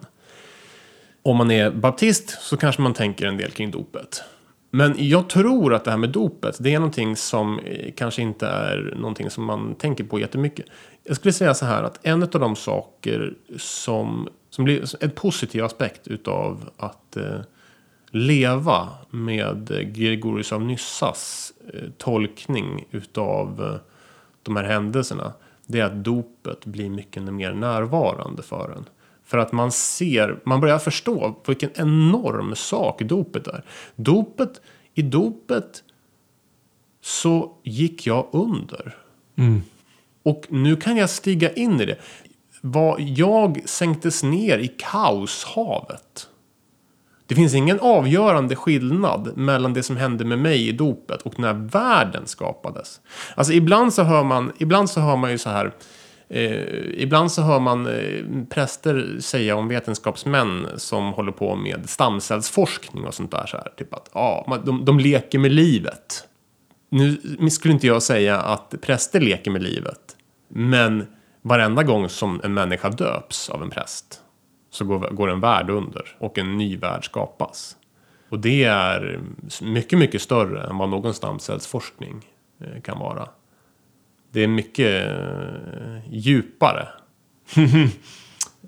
Om 1.24 1.38
man 1.38 1.52
är 1.52 1.72
baptist 1.72 2.30
så 2.42 2.58
kanske 2.58 2.82
man 2.82 2.94
tänker 2.94 3.28
en 3.28 3.38
del 3.38 3.52
kring 3.52 3.72
dopet. 3.72 4.24
Men 4.72 4.96
jag 4.98 5.30
tror 5.30 5.74
att 5.74 5.84
det 5.84 5.92
här 5.92 5.98
med 5.98 6.10
dopet, 6.10 6.58
det 6.60 6.74
är 6.74 6.80
någonting 6.80 7.16
som 7.16 7.60
eh, 7.60 7.92
kanske 7.96 8.22
inte 8.22 8.48
är 8.48 8.94
någonting 8.98 9.30
som 9.30 9.46
man 9.46 9.76
tänker 9.76 10.04
på 10.04 10.20
jättemycket. 10.20 10.66
Jag 11.04 11.16
skulle 11.16 11.34
säga 11.34 11.54
så 11.54 11.66
här 11.66 11.84
att 11.84 12.00
en 12.02 12.24
av 12.24 12.30
de 12.30 12.56
saker 12.56 13.34
som, 13.58 14.30
som 14.52 14.66
blir 14.66 15.04
en 15.04 15.12
positiv 15.12 15.64
aspekt 15.64 16.08
utav 16.08 16.70
att 16.78 17.18
eh, 17.18 17.40
leva 18.10 18.90
med 19.10 19.94
Gregorius 19.96 20.52
av 20.52 20.62
Nyssas 20.62 21.54
eh, 21.74 21.90
tolkning 21.98 22.86
utav 22.92 23.64
eh, 23.64 23.80
de 24.44 24.56
här 24.56 24.64
händelserna. 24.64 25.34
Det 25.66 25.80
är 25.80 25.86
att 25.86 26.04
dopet 26.04 26.66
blir 26.66 26.90
mycket 26.90 27.24
mer 27.24 27.54
närvarande 27.54 28.44
för 28.44 28.74
en. 28.78 28.86
För 29.26 29.38
att 29.38 29.52
man 29.52 29.72
ser, 29.72 30.40
man 30.44 30.62
börjar 30.62 30.80
förstå 30.80 31.36
vilken 31.48 31.70
enorm 31.76 32.56
sak 32.56 33.02
dopet 33.02 33.48
är. 33.48 33.64
Dopet, 33.96 34.62
i 34.94 35.02
dopet 35.02 35.84
så 37.02 37.56
gick 37.64 38.08
jag 38.08 38.28
under. 38.32 38.98
Och 40.24 40.46
nu 40.50 40.76
kan 40.76 40.98
jag 40.98 41.10
stiga 41.10 41.54
in 41.54 41.82
i 41.82 41.86
det 41.86 41.98
var 42.62 42.96
jag 43.00 43.62
sänktes 43.66 44.24
ner 44.24 44.58
i 44.58 44.68
kaoshavet. 44.78 46.28
Det 47.28 47.36
finns 47.36 47.54
ingen 47.54 47.80
avgörande 47.80 48.56
skillnad 48.56 49.38
mellan 49.38 49.74
det 49.74 49.84
som 49.84 49.98
hände 49.98 50.26
med 50.26 50.40
mig 50.40 50.68
i 50.68 50.72
dopet 50.72 51.22
och 51.22 51.40
när 51.40 51.54
världen 51.54 52.28
skapades. 52.28 53.02
Alltså 53.36 53.54
ibland 53.54 53.94
så 53.94 54.04
hör 54.04 54.24
man, 54.24 54.52
ibland 54.58 54.90
så 54.90 55.00
hör 55.02 55.16
man 55.18 55.32
ju 55.32 55.38
så 55.38 55.50
här. 55.50 55.72
Eh, 56.30 57.02
ibland 57.02 57.32
så 57.32 57.42
hör 57.42 57.60
man 57.60 57.88
eh, 57.88 58.24
präster 58.50 59.18
säga 59.20 59.56
om 59.56 59.68
vetenskapsmän 59.68 60.68
som 60.78 61.14
håller 61.14 61.32
på 61.32 61.56
med 61.56 61.90
stamcellsforskning 61.90 63.06
och 63.06 63.14
sånt 63.14 63.32
där. 63.32 63.46
Så 63.46 63.58
här, 63.58 63.68
typ 63.78 63.94
att 63.94 64.10
ja, 64.14 64.46
man- 64.48 64.66
de, 64.66 64.86
de 64.86 65.00
leker 65.00 65.40
med 65.40 65.52
livet. 65.52 66.28
Nu 66.90 67.18
skulle 67.52 67.74
inte 67.74 67.88
jag 67.88 68.04
säga 68.04 68.40
att 68.40 68.76
präster 68.82 69.20
leker 69.20 69.52
med 69.52 69.64
livet. 69.64 70.16
Men 70.48 71.06
varenda 71.42 71.84
gång 71.84 72.10
som 72.10 72.42
en 72.44 72.54
människa 72.54 72.90
döps 72.90 73.50
av 73.50 73.64
en 73.64 73.70
präst 73.70 74.22
så 74.70 74.86
går, 74.86 75.00
går 75.00 75.30
en 75.30 75.40
värld 75.40 75.70
under 75.70 76.16
och 76.20 76.38
en 76.38 76.58
ny 76.58 76.78
värld 76.78 77.06
skapas. 77.06 77.76
Och 78.30 78.40
det 78.40 78.64
är 78.64 79.20
mycket, 79.62 80.00
mycket 80.00 80.22
större 80.22 80.64
än 80.70 80.78
vad 80.78 80.90
någon 80.90 81.14
stamcellsforskning 81.14 82.26
eh, 82.60 82.82
kan 82.82 83.00
vara. 83.00 83.30
Det 84.32 84.44
är 84.44 84.48
mycket 84.48 85.08
eh, 85.08 86.14
djupare. 86.14 86.88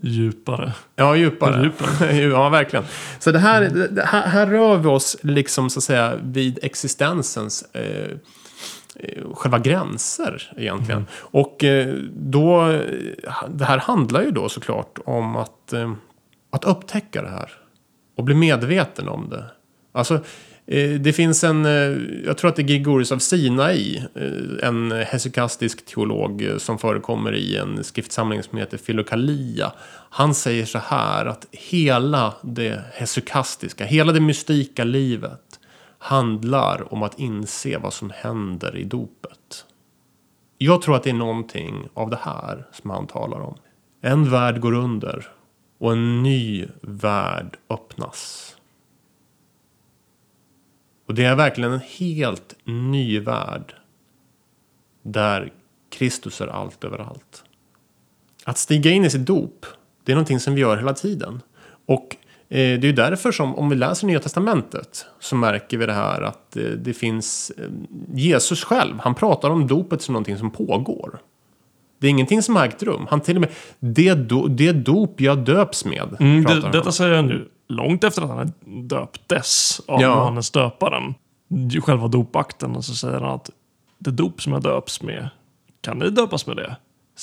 Djupare. 0.01 0.73
Ja, 0.95 1.15
djupare. 1.15 1.63
Djupare. 1.63 2.15
ja, 2.21 2.49
verkligen. 2.49 2.85
Så 3.19 3.31
det 3.31 3.39
här, 3.39 3.61
det 3.91 4.05
här, 4.05 4.27
här 4.27 4.47
rör 4.47 4.77
vi 4.77 4.87
oss 4.87 5.17
liksom 5.21 5.69
så 5.69 5.79
att 5.79 5.83
säga 5.83 6.15
vid 6.23 6.59
existensens 6.61 7.61
eh, 7.75 8.17
Eh, 8.99 9.33
själva 9.33 9.59
gränser 9.59 10.53
egentligen. 10.57 11.05
Och 11.13 11.63
eh, 11.63 11.95
då, 12.13 12.69
eh, 12.69 12.81
det 13.49 13.65
här 13.65 13.77
handlar 13.77 14.21
ju 14.21 14.31
då 14.31 14.49
såklart 14.49 14.99
om 15.05 15.35
att, 15.35 15.73
att 16.49 16.65
upptäcka 16.65 17.21
det 17.21 17.29
här. 17.29 17.51
Och 18.17 18.23
bli 18.23 18.35
medveten 18.35 19.07
om 19.07 19.29
det. 19.29 19.45
Alltså, 19.91 20.19
det 20.99 21.15
finns 21.15 21.43
en, 21.43 21.65
jag 22.25 22.37
tror 22.37 22.49
att 22.49 22.55
det 22.55 22.61
är 22.61 22.67
Gregorius 22.67 23.11
av 23.11 23.17
Sinai, 23.17 24.03
en 24.63 24.91
hesychastisk 24.91 25.85
teolog 25.85 26.49
som 26.57 26.79
förekommer 26.79 27.35
i 27.35 27.57
en 27.57 27.83
skriftsamling 27.83 28.43
som 28.43 28.57
heter 28.57 28.77
Filokalia. 28.77 29.71
Han 30.09 30.33
säger 30.33 30.65
så 30.65 30.77
här 30.77 31.25
att 31.25 31.45
hela 31.51 32.33
det 32.41 32.81
hesychastiska, 32.93 33.85
hela 33.85 34.11
det 34.11 34.19
mystika 34.19 34.83
livet 34.83 35.42
handlar 36.03 36.93
om 36.93 37.03
att 37.03 37.19
inse 37.19 37.77
vad 37.77 37.93
som 37.93 38.09
händer 38.09 38.77
i 38.77 38.83
dopet. 38.83 39.65
Jag 40.57 40.81
tror 40.81 40.95
att 40.95 41.03
det 41.03 41.09
är 41.09 41.13
någonting 41.13 41.89
av 41.93 42.09
det 42.09 42.19
här 42.21 42.67
som 42.71 42.89
han 42.89 43.07
talar 43.07 43.39
om. 43.39 43.55
En 44.01 44.29
värld 44.29 44.59
går 44.59 44.73
under 44.73 45.31
och 45.77 45.91
en 45.91 46.23
ny 46.23 46.67
värld 46.81 47.57
öppnas. 47.69 48.55
Och 51.07 51.13
det 51.13 51.25
är 51.25 51.35
verkligen 51.35 51.71
en 51.71 51.79
helt 51.79 52.55
ny 52.63 53.19
värld. 53.19 53.75
Där 55.01 55.53
Kristus 55.89 56.41
är 56.41 56.47
allt 56.47 56.83
överallt. 56.83 57.43
Att 58.43 58.57
stiga 58.57 58.91
in 58.91 59.05
i 59.05 59.09
sitt 59.09 59.27
dop, 59.27 59.65
det 60.03 60.11
är 60.11 60.15
någonting 60.15 60.39
som 60.39 60.53
vi 60.55 60.61
gör 60.61 60.77
hela 60.77 60.93
tiden. 60.93 61.41
Och 61.85 62.17
det 62.53 62.59
är 62.59 62.85
ju 62.85 62.91
därför 62.91 63.31
som 63.31 63.55
om 63.55 63.69
vi 63.69 63.75
läser 63.75 64.07
Nya 64.07 64.19
Testamentet 64.19 65.05
så 65.19 65.35
märker 65.35 65.77
vi 65.77 65.85
det 65.85 65.93
här 65.93 66.21
att 66.21 66.57
eh, 66.57 66.63
det 66.63 66.93
finns 66.93 67.51
eh, 67.57 67.63
Jesus 68.13 68.63
själv, 68.63 68.99
han 68.99 69.15
pratar 69.15 69.49
om 69.49 69.67
dopet 69.67 70.01
som 70.01 70.13
någonting 70.13 70.37
som 70.37 70.51
pågår. 70.51 71.19
Det 71.99 72.07
är 72.07 72.11
ingenting 72.11 72.41
som 72.41 72.55
har 72.55 72.65
ägt 72.65 72.83
rum. 72.83 73.07
Han 73.09 73.21
till 73.21 73.37
och 73.37 73.41
med, 73.41 73.49
det, 73.79 74.13
do, 74.13 74.47
det 74.47 74.71
dop 74.71 75.21
jag 75.21 75.37
döps 75.37 75.85
med. 75.85 76.17
Mm, 76.19 76.43
det, 76.43 76.69
detta 76.71 76.91
säger 76.91 77.15
han 77.15 77.27
nu 77.27 77.49
långt 77.67 78.03
efter 78.03 78.21
att 78.21 78.29
han 78.29 78.53
döptes 78.87 79.81
av 79.87 80.01
Ja. 80.01 80.07
Johannes 80.07 80.51
döparen. 80.51 81.13
Själva 81.83 82.07
dopakten 82.07 82.75
och 82.75 82.85
så 82.85 82.95
säger 82.95 83.19
han 83.19 83.35
att 83.35 83.49
det 83.99 84.11
dop 84.11 84.41
som 84.41 84.53
jag 84.53 84.61
döps 84.61 85.01
med, 85.01 85.29
kan 85.81 85.99
ni 85.99 86.09
döpas 86.09 86.47
med 86.47 86.55
det? 86.55 86.75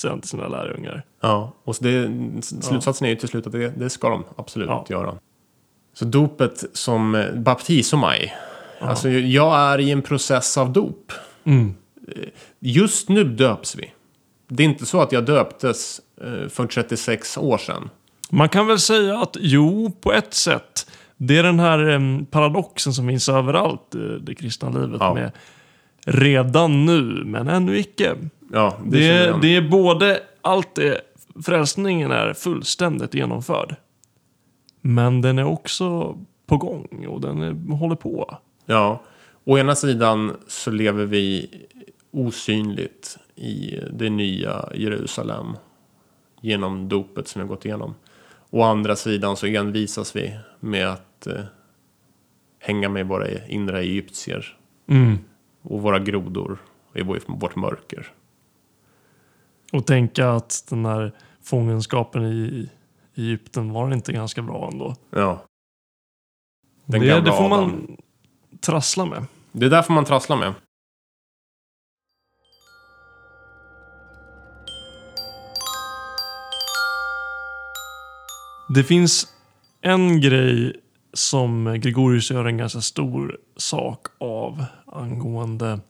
Han 0.08 0.20
till 0.20 0.30
sina 0.30 0.48
lärjungar. 0.48 1.04
Ja, 1.20 1.52
och 1.64 1.76
det, 1.80 2.10
slutsatsen 2.42 3.06
är 3.06 3.10
ju 3.10 3.16
till 3.16 3.28
slut 3.28 3.46
att 3.46 3.52
det, 3.52 3.68
det 3.76 3.90
ska 3.90 4.08
de 4.08 4.24
absolut 4.36 4.68
Ja. 4.68 4.84
göra. 4.88 5.14
Så 5.94 6.04
dopet 6.04 6.64
som 6.72 7.14
eh, 7.14 7.34
baptisomai. 7.34 8.32
Alltså 8.80 9.08
jag 9.08 9.58
är 9.58 9.78
i 9.80 9.90
en 9.90 10.02
process 10.02 10.58
av 10.58 10.72
dop. 10.72 11.12
Mm. 11.44 11.74
Just 12.60 13.08
nu 13.08 13.24
döps 13.24 13.76
vi. 13.76 13.92
Det 14.48 14.62
är 14.62 14.64
inte 14.64 14.86
så 14.86 15.00
att 15.00 15.12
jag 15.12 15.24
döptes 15.24 16.00
eh, 16.20 16.48
för 16.48 16.66
36 16.66 17.38
år 17.38 17.58
sedan. 17.58 17.90
Man 18.30 18.48
kan 18.48 18.66
väl 18.66 18.78
säga 18.78 19.18
att 19.18 19.36
jo, 19.40 19.92
på 20.00 20.12
ett 20.12 20.34
sätt. 20.34 20.90
Det 21.16 21.38
är 21.38 21.42
den 21.42 21.60
här 21.60 21.88
em, 21.88 22.26
paradoxen 22.30 22.92
som 22.92 23.08
finns 23.08 23.28
överallt 23.28 23.94
i 23.94 24.18
det 24.22 24.34
kristna 24.34 24.68
livet 24.70 24.96
Ja. 25.00 25.14
med 25.14 25.30
redan 26.06 26.86
nu, 26.86 27.24
men 27.24 27.48
ännu 27.48 27.78
icke. 27.78 28.16
Ja, 28.52 28.78
det, 28.84 28.98
Det, 28.98 29.08
är, 29.08 29.38
det 29.40 29.56
är 29.56 29.68
både 29.68 30.22
allt 30.42 30.74
det, 30.74 31.00
frälsningen 31.44 32.10
är 32.10 32.32
fullständigt 32.32 33.14
genomförd. 33.14 33.76
Men 34.80 35.20
den 35.22 35.38
är 35.38 35.44
också 35.44 36.18
på 36.46 36.56
gång 36.56 37.06
och 37.08 37.20
den 37.20 37.42
är, 37.42 37.76
håller 37.76 37.96
på. 37.96 38.38
Ja, 38.66 39.02
å 39.44 39.58
ena 39.58 39.74
sidan 39.74 40.36
så 40.46 40.70
lever 40.70 41.04
vi 41.04 41.50
osynligt 42.10 43.18
i 43.36 43.80
det 43.92 44.10
nya 44.10 44.68
Jerusalem 44.74 45.46
genom 46.40 46.88
dopet 46.88 47.28
som 47.28 47.40
vi 47.40 47.48
har 47.48 47.54
gått 47.54 47.64
igenom. 47.64 47.94
Å 48.50 48.62
andra 48.62 48.96
sidan 48.96 49.36
så 49.36 49.46
envisas 49.46 50.16
vi 50.16 50.38
med 50.60 50.88
att 50.88 51.26
eh, 51.26 51.44
hänga 52.58 52.88
med 52.88 53.06
våra 53.06 53.46
inre 53.46 53.80
egyptier 53.80 54.56
och 55.62 55.82
våra 55.82 55.98
grodor 55.98 56.58
i 56.94 57.02
vår- 57.02 57.20
vårt 57.40 57.56
mörker. 57.56 58.12
Och 59.72 59.86
tänka 59.86 60.30
att 60.30 60.64
den 60.70 60.84
här 60.86 61.12
fångenskapen 61.42 62.24
i 62.24 62.70
Egypten 63.16 63.72
var 63.72 63.92
inte 63.92 64.12
ganska 64.12 64.42
bra 64.42 64.68
ändå. 64.72 64.94
Ja. 65.10 65.44
Den 66.84 67.00
det, 67.00 67.20
det 67.20 67.32
får 67.32 67.48
man 67.48 67.60
Adam. 67.64 67.96
trassla 68.60 69.04
med. 69.06 69.24
Det 69.52 69.66
är 69.66 69.70
därför 69.70 69.92
man 69.92 70.04
trasslar 70.04 70.36
med. 70.36 70.54
Det 78.74 78.84
finns 78.84 79.26
en 79.80 80.20
grej 80.20 80.80
som 81.12 81.76
Gregorius 81.80 82.30
gör 82.30 82.44
en 82.44 82.56
ganska 82.56 82.80
stor 82.80 83.38
sak 83.56 84.06
av 84.20 84.64
angående 84.92 85.80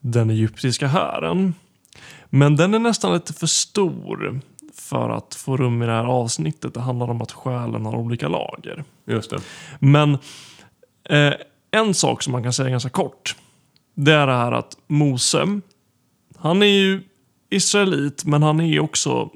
den 0.00 0.30
egyptiska 0.30 0.86
hären. 0.86 1.54
Men 2.30 2.56
den 2.56 2.74
är 2.74 2.78
nästan 2.78 3.14
lite 3.14 3.32
för 3.32 3.46
stor 3.46 4.40
för 4.74 5.10
att 5.10 5.34
få 5.34 5.56
rum 5.56 5.82
i 5.82 5.86
det 5.86 5.92
här 5.92 6.04
avsnittet. 6.04 6.74
Det 6.74 6.80
handlar 6.80 7.10
om 7.10 7.22
att 7.22 7.32
själen 7.32 7.86
har 7.86 7.94
olika 7.96 8.28
lager. 8.28 8.84
Just 9.04 9.30
det. 9.30 9.40
Men 9.78 10.18
eh, 11.04 11.34
en 11.70 11.94
sak 11.94 12.22
som 12.22 12.32
man 12.32 12.42
kan 12.42 12.52
säga 12.52 12.70
ganska 12.70 12.90
kort. 12.90 13.36
Det 13.94 14.12
är 14.12 14.26
det 14.26 14.32
här 14.32 14.52
att 14.52 14.76
Mose, 14.86 15.60
han 16.36 16.62
är 16.62 16.66
ju 16.66 17.02
israelit 17.50 18.24
men 18.24 18.42
han 18.42 18.60
är 18.60 18.80
också 18.80 19.30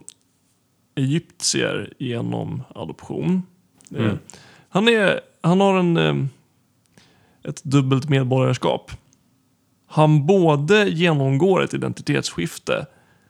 egyptier 0.95 1.93
genom 1.99 2.63
adoption. 2.75 3.43
Eh, 3.97 4.13
Han, 4.69 4.89
är, 4.89 5.21
han 5.41 5.61
har 5.61 5.79
en, 5.79 5.97
eh, 5.97 6.15
ett 7.49 7.65
dubbelt 7.65 8.09
medborgarskap. 8.09 8.91
Han 9.87 10.27
både 10.27 10.89
genomgår 10.89 11.63
ett 11.63 11.75
identitetsskifte 11.75 12.87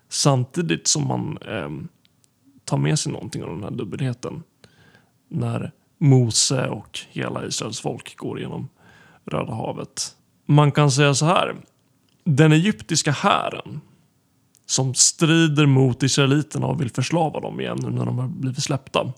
samtidigt 0.09 0.87
som 0.87 1.11
han 1.11 1.39
eh, 1.49 1.71
tar 2.65 2.77
med 2.77 2.99
sig 2.99 3.13
någonting 3.13 3.43
av 3.43 3.49
den 3.49 3.63
här 3.63 3.71
dubbelheten. 3.71 4.43
När 5.29 5.73
Mose 5.99 6.69
och 6.69 7.01
hela 7.11 7.47
Israels 7.47 7.81
folk 7.81 8.17
går 8.17 8.41
genom 8.41 8.69
Röda 9.25 9.53
havet. 9.53 10.15
Man 10.47 10.73
kan 10.73 10.91
säga 10.91 11.15
så 11.15 11.27
här. 11.27 11.57
Den 12.25 12.53
egyptiska 12.53 13.11
hären 13.11 13.81
som 14.67 14.95
strider 14.95 15.67
mot 15.67 16.03
israeliterna 16.03 16.67
och 16.67 16.81
vill 16.81 16.91
förslava 16.91 17.41
dem 17.41 17.61
igen 17.61 17.79
nu 17.83 17.91
när 17.91 18.07
de 18.07 18.19
har 18.19 18.29
blivit 18.29 18.63
släppta. 18.63 19.13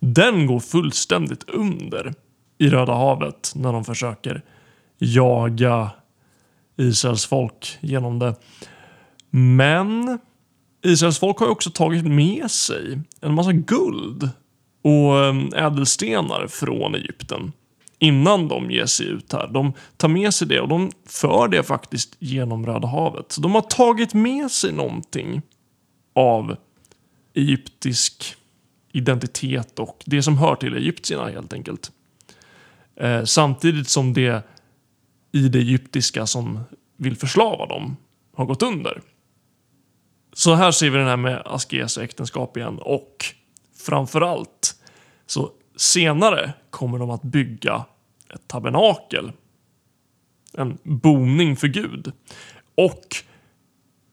Den 0.00 0.46
går 0.46 0.60
fullständigt 0.60 1.44
under 1.48 2.14
i 2.60 2.68
Röda 2.68 2.92
havet 2.92 3.52
när 3.54 3.72
de 3.72 3.84
försöker 3.84 4.42
jaga 4.98 5.90
Israels 6.76 7.26
folk 7.26 7.78
genom 7.80 8.18
det. 8.18 8.34
Men 9.30 10.18
Israels 10.82 11.18
folk 11.18 11.38
har 11.38 11.46
ju 11.46 11.52
också 11.52 11.70
tagit 11.70 12.04
med 12.04 12.50
sig 12.50 13.00
en 13.20 13.34
massa 13.34 13.52
guld 13.52 14.30
och 14.82 15.24
ehm, 15.24 15.54
ädelstenar 15.54 16.46
från 16.46 16.94
Egypten 16.94 17.52
innan 17.98 18.48
de 18.48 18.70
ger 18.70 18.86
sig 18.86 19.06
ut 19.06 19.32
här. 19.32 19.48
De 19.48 19.72
tar 19.96 20.08
med 20.08 20.34
sig 20.34 20.48
det 20.48 20.60
och 20.60 20.68
de 20.68 20.90
för 21.06 21.48
det 21.48 21.62
faktiskt 21.62 22.16
genom 22.18 22.66
Röda 22.66 22.88
havet. 22.88 23.32
Så 23.32 23.40
de 23.40 23.54
har 23.54 23.62
tagit 23.62 24.14
med 24.14 24.50
sig 24.50 24.72
någonting 24.72 25.42
av 26.14 26.56
egyptisk 27.34 28.36
identitet 28.92 29.78
och 29.78 30.02
det 30.06 30.22
som 30.22 30.38
hör 30.38 30.54
till 30.54 30.76
egyptierna 30.76 31.28
helt 31.28 31.52
enkelt. 31.52 31.92
Eh, 33.00 33.24
samtidigt 33.24 33.88
som 33.88 34.12
det 34.12 34.46
i 35.32 35.48
det 35.48 35.58
egyptiska 35.58 36.26
som 36.26 36.60
vill 36.96 37.16
förslava 37.16 37.66
dem 37.66 37.96
har 38.34 38.44
gått 38.44 38.62
under. 38.62 39.02
Så 40.32 40.54
här 40.54 40.70
ser 40.70 40.90
vi 40.90 40.98
den 40.98 41.06
här 41.06 41.16
med 41.16 41.42
askes 41.44 41.96
och 41.96 42.02
äktenskap 42.02 42.56
igen 42.56 42.78
och 42.80 43.24
framförallt 43.76 44.74
så 45.26 45.50
senare 45.76 46.52
kommer 46.70 46.98
de 46.98 47.10
att 47.10 47.22
bygga 47.22 47.84
ett 48.34 48.48
tabernakel. 48.48 49.32
En 50.52 50.78
boning 50.82 51.56
för 51.56 51.68
Gud. 51.68 52.12
Och 52.74 53.16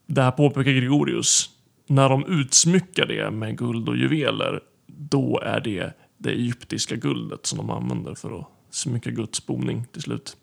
det 0.06 0.22
här 0.22 0.30
påpekar 0.30 0.70
Gregorius. 0.70 1.50
När 1.86 2.08
de 2.08 2.26
utsmyckar 2.26 3.06
det 3.06 3.30
med 3.30 3.58
guld 3.58 3.88
och 3.88 3.96
juveler 3.96 4.60
då 4.86 5.40
är 5.40 5.60
det 5.60 5.92
det 6.18 6.30
egyptiska 6.30 6.96
guldet 6.96 7.46
som 7.46 7.58
de 7.58 7.70
använder 7.70 8.14
för 8.14 8.38
att 8.38 8.57
smycka 8.70 9.10
Guds 9.10 9.46
boning 9.46 9.86
till 9.92 10.02
slut. 10.02 10.36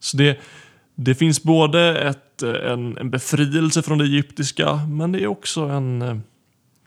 Så 0.00 0.16
det, 0.16 0.38
det 0.94 1.14
finns 1.14 1.42
både 1.42 1.98
ett, 1.98 2.42
eh, 2.42 2.72
en, 2.72 2.98
en 2.98 3.10
befrielse 3.10 3.82
från 3.82 3.98
det 3.98 4.04
egyptiska 4.04 4.80
men 4.88 5.12
det 5.12 5.22
är 5.22 5.26
också 5.26 5.60
en, 5.60 6.02
eh, 6.02 6.16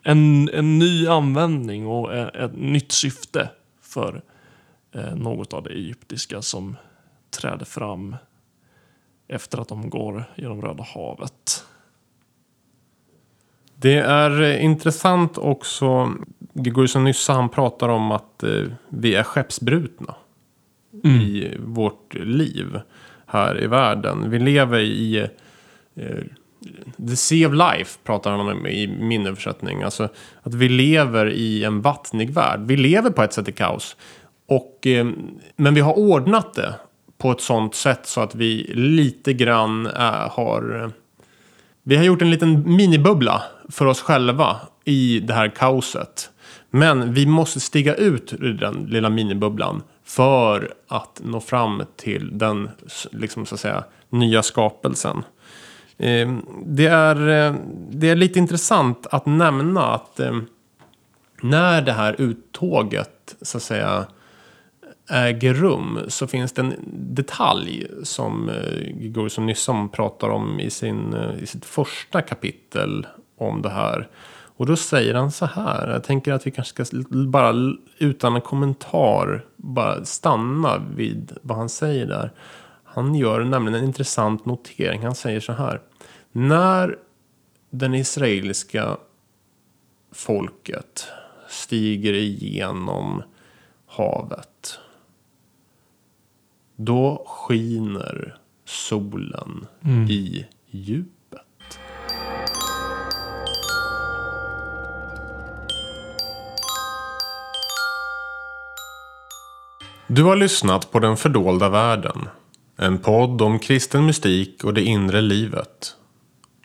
en, 0.02 0.48
en 0.48 0.78
ny 0.78 1.06
användning 1.06 1.86
och 1.86 2.14
ett, 2.14 2.34
ett 2.34 2.56
nytt 2.56 2.92
syfte 2.92 3.48
för 3.82 4.22
eh, 4.92 5.14
något 5.14 5.52
av 5.52 5.62
det 5.62 5.70
egyptiska 5.70 6.42
som 6.42 6.76
träder 7.30 7.64
fram 7.64 8.16
efter 9.28 9.58
att 9.58 9.68
de 9.68 9.90
går 9.90 10.24
genom 10.36 10.62
Röda 10.62 10.86
havet. 10.94 11.66
Det 13.74 13.96
är 13.96 14.58
intressant 14.58 15.38
också, 15.38 16.12
Gregorius 16.54 16.94
Nyssa 16.94 17.32
han 17.32 17.48
pratar 17.48 17.88
om 17.88 18.12
att 18.12 18.42
eh, 18.42 18.64
vi 18.88 19.14
är 19.14 19.22
skeppsbrutna 19.22 20.14
mm. 21.04 21.20
i 21.20 21.56
vårt 21.58 22.14
liv 22.14 22.80
här 23.26 23.62
i 23.62 23.66
världen. 23.66 24.30
Vi 24.30 24.38
lever 24.38 24.78
i 24.78 25.28
eh, 25.96 26.18
The 27.08 27.16
Sea 27.16 27.48
of 27.48 27.54
Life 27.54 27.98
pratar 28.04 28.30
han 28.30 28.40
om 28.40 28.66
i 28.66 28.86
min 28.86 29.26
översättning. 29.26 29.82
Alltså 29.82 30.08
att 30.42 30.54
vi 30.54 30.68
lever 30.68 31.30
i 31.30 31.64
en 31.64 31.80
vattnig 31.80 32.30
värld. 32.30 32.60
Vi 32.60 32.76
lever 32.76 33.10
på 33.10 33.22
ett 33.22 33.32
sätt 33.32 33.48
i 33.48 33.52
kaos. 33.52 33.96
Och, 34.48 34.86
eh, 34.86 35.06
men 35.56 35.74
vi 35.74 35.80
har 35.80 35.98
ordnat 35.98 36.54
det 36.54 36.74
på 37.18 37.32
ett 37.32 37.40
sånt 37.40 37.74
sätt 37.74 38.06
så 38.06 38.20
att 38.20 38.34
vi 38.34 38.72
lite 38.74 39.32
grann 39.32 39.86
är, 39.86 40.28
har... 40.28 40.82
Eh, 40.82 40.88
vi 41.84 41.96
har 41.96 42.04
gjort 42.04 42.22
en 42.22 42.30
liten 42.30 42.76
minibubbla 42.76 43.42
för 43.68 43.86
oss 43.86 44.00
själva 44.00 44.56
i 44.84 45.20
det 45.20 45.34
här 45.34 45.48
kaoset. 45.48 46.30
Men 46.70 47.14
vi 47.14 47.26
måste 47.26 47.60
stiga 47.60 47.94
ut 47.94 48.32
ur 48.32 48.52
den 48.52 48.86
lilla 48.88 49.10
minibubblan 49.10 49.82
för 50.04 50.74
att 50.88 51.20
nå 51.24 51.40
fram 51.40 51.82
till 51.96 52.38
den 52.38 52.70
liksom 53.10 53.46
så 53.46 53.54
att 53.54 53.60
säga, 53.60 53.84
nya 54.08 54.42
skapelsen. 54.42 55.24
Eh, 55.98 56.32
det 56.66 56.86
är, 56.86 57.28
eh, 57.28 57.54
det 57.90 58.10
är 58.10 58.16
lite 58.16 58.38
intressant 58.38 59.06
att 59.10 59.26
nämna 59.26 59.94
att 59.94 60.20
eh, 60.20 60.38
när 61.42 61.82
det 61.82 61.92
här 61.92 62.20
uttåget 62.20 63.36
så 63.42 63.56
att 63.56 63.62
säga 63.62 64.06
äger 65.10 65.54
rum 65.54 65.98
så 66.08 66.26
finns 66.26 66.52
det 66.52 66.62
en 66.62 66.74
detalj 67.14 67.86
som 68.02 68.48
eh, 68.48 68.98
Gregorius 69.00 69.38
Nyssom 69.38 69.88
pratar 69.88 70.28
om 70.28 70.60
i, 70.60 70.70
sin, 70.70 71.14
eh, 71.14 71.42
i 71.42 71.46
sitt 71.46 71.64
första 71.64 72.22
kapitel 72.22 73.06
om 73.36 73.62
det 73.62 73.70
här. 73.70 74.08
Och 74.62 74.68
då 74.68 74.76
säger 74.76 75.14
han 75.14 75.30
så 75.30 75.46
här. 75.46 75.88
Jag 75.88 76.04
tänker 76.04 76.32
att 76.32 76.46
vi 76.46 76.50
kanske 76.50 76.84
ska 76.84 77.02
bara 77.08 77.74
utan 77.98 78.34
en 78.34 78.40
kommentar 78.40 79.44
bara 79.56 80.04
stanna 80.04 80.78
vid 80.96 81.38
vad 81.42 81.58
han 81.58 81.68
säger 81.68 82.06
där. 82.06 82.32
Han 82.84 83.14
gör 83.14 83.44
nämligen 83.44 83.78
en 83.78 83.84
intressant 83.84 84.46
notering. 84.46 85.02
Han 85.02 85.14
säger 85.14 85.40
så 85.40 85.52
här. 85.52 85.80
När 86.32 86.98
den 87.70 87.94
israeliska 87.94 88.96
folket 90.12 91.06
stiger 91.48 92.12
igenom 92.12 93.22
havet 93.86 94.78
då 96.76 97.24
skiner 97.26 98.38
solen 98.64 99.66
mm. 99.84 100.10
i 100.10 100.46
djupet. 100.66 101.21
Du 110.14 110.22
har 110.22 110.36
lyssnat 110.36 110.92
på 110.92 110.98
Den 110.98 111.16
fördolda 111.16 111.68
världen. 111.68 112.28
En 112.78 112.98
podd 112.98 113.42
om 113.42 113.58
kristen 113.58 114.06
mystik 114.06 114.64
och 114.64 114.74
det 114.74 114.82
inre 114.82 115.20
livet. 115.20 115.94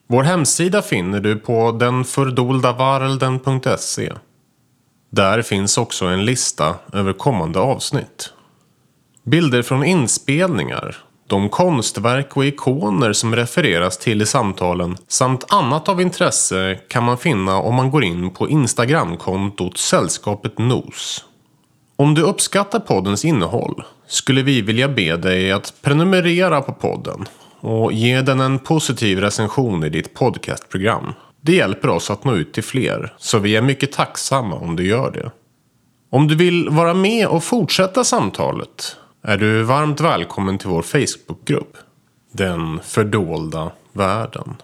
Vår 0.08 0.24
hemsida 0.24 0.82
finner 0.82 1.20
du 1.20 1.36
på 1.36 1.72
denfördoldavarelden.se. 1.72 4.14
Där 5.10 5.42
finns 5.42 5.78
också 5.78 6.06
en 6.06 6.26
lista 6.26 6.76
över 6.94 7.14
kommande 7.14 7.60
avsnitt. 7.60 8.34
Bilder 9.24 9.62
från 9.62 9.84
inspelningar, 9.84 10.98
de 11.28 11.50
konstverk 11.50 12.38
och 12.38 12.46
ikoner 12.46 13.14
som 13.14 13.36
refereras 13.36 13.98
till 13.98 14.22
i 14.22 14.26
samtalen 14.26 14.98
samt 15.08 15.54
annat 15.54 15.90
av 15.90 16.02
intresse 16.02 16.80
kan 16.90 17.04
man 17.04 17.18
finna 17.18 17.58
om 17.58 17.76
man 17.76 17.92
går 17.92 18.04
in 18.04 18.30
på 18.30 18.50
Instagramkontot 18.50 19.78
Sällskapet 19.78 20.58
Nos. 20.58 21.27
Om 22.00 22.14
du 22.14 22.22
uppskattar 22.22 22.80
poddens 22.80 23.26
innehåll 23.26 23.84
skulle 24.08 24.44
vi 24.44 24.62
vilja 24.62 24.88
be 24.90 25.18
dig 25.18 25.52
att 25.52 25.74
prenumerera 25.82 26.62
på 26.62 26.74
podden 26.74 27.26
och 27.60 27.94
ge 27.94 28.22
den 28.22 28.40
en 28.40 28.60
positiv 28.60 29.20
recension 29.20 29.84
i 29.84 29.90
ditt 29.90 30.14
podcastprogram. 30.14 31.14
Det 31.42 31.56
hjälper 31.56 31.90
oss 31.90 32.10
att 32.10 32.24
nå 32.24 32.36
ut 32.36 32.54
till 32.54 32.64
fler, 32.64 33.14
så 33.18 33.40
vi 33.40 33.56
är 33.56 33.62
mycket 33.62 33.92
tacksamma 33.92 34.56
om 34.56 34.76
du 34.76 34.88
gör 34.88 35.12
det. 35.12 35.32
Om 36.10 36.28
du 36.28 36.36
vill 36.36 36.70
vara 36.70 36.94
med 36.94 37.28
och 37.28 37.44
fortsätta 37.44 38.04
samtalet 38.04 38.96
är 39.24 39.38
du 39.38 39.64
varmt 39.64 40.02
välkommen 40.02 40.58
till 40.58 40.70
vår 40.70 40.82
Facebookgrupp. 40.82 41.78
Den 42.32 42.80
fördolda 42.84 43.72
världen. 43.94 44.56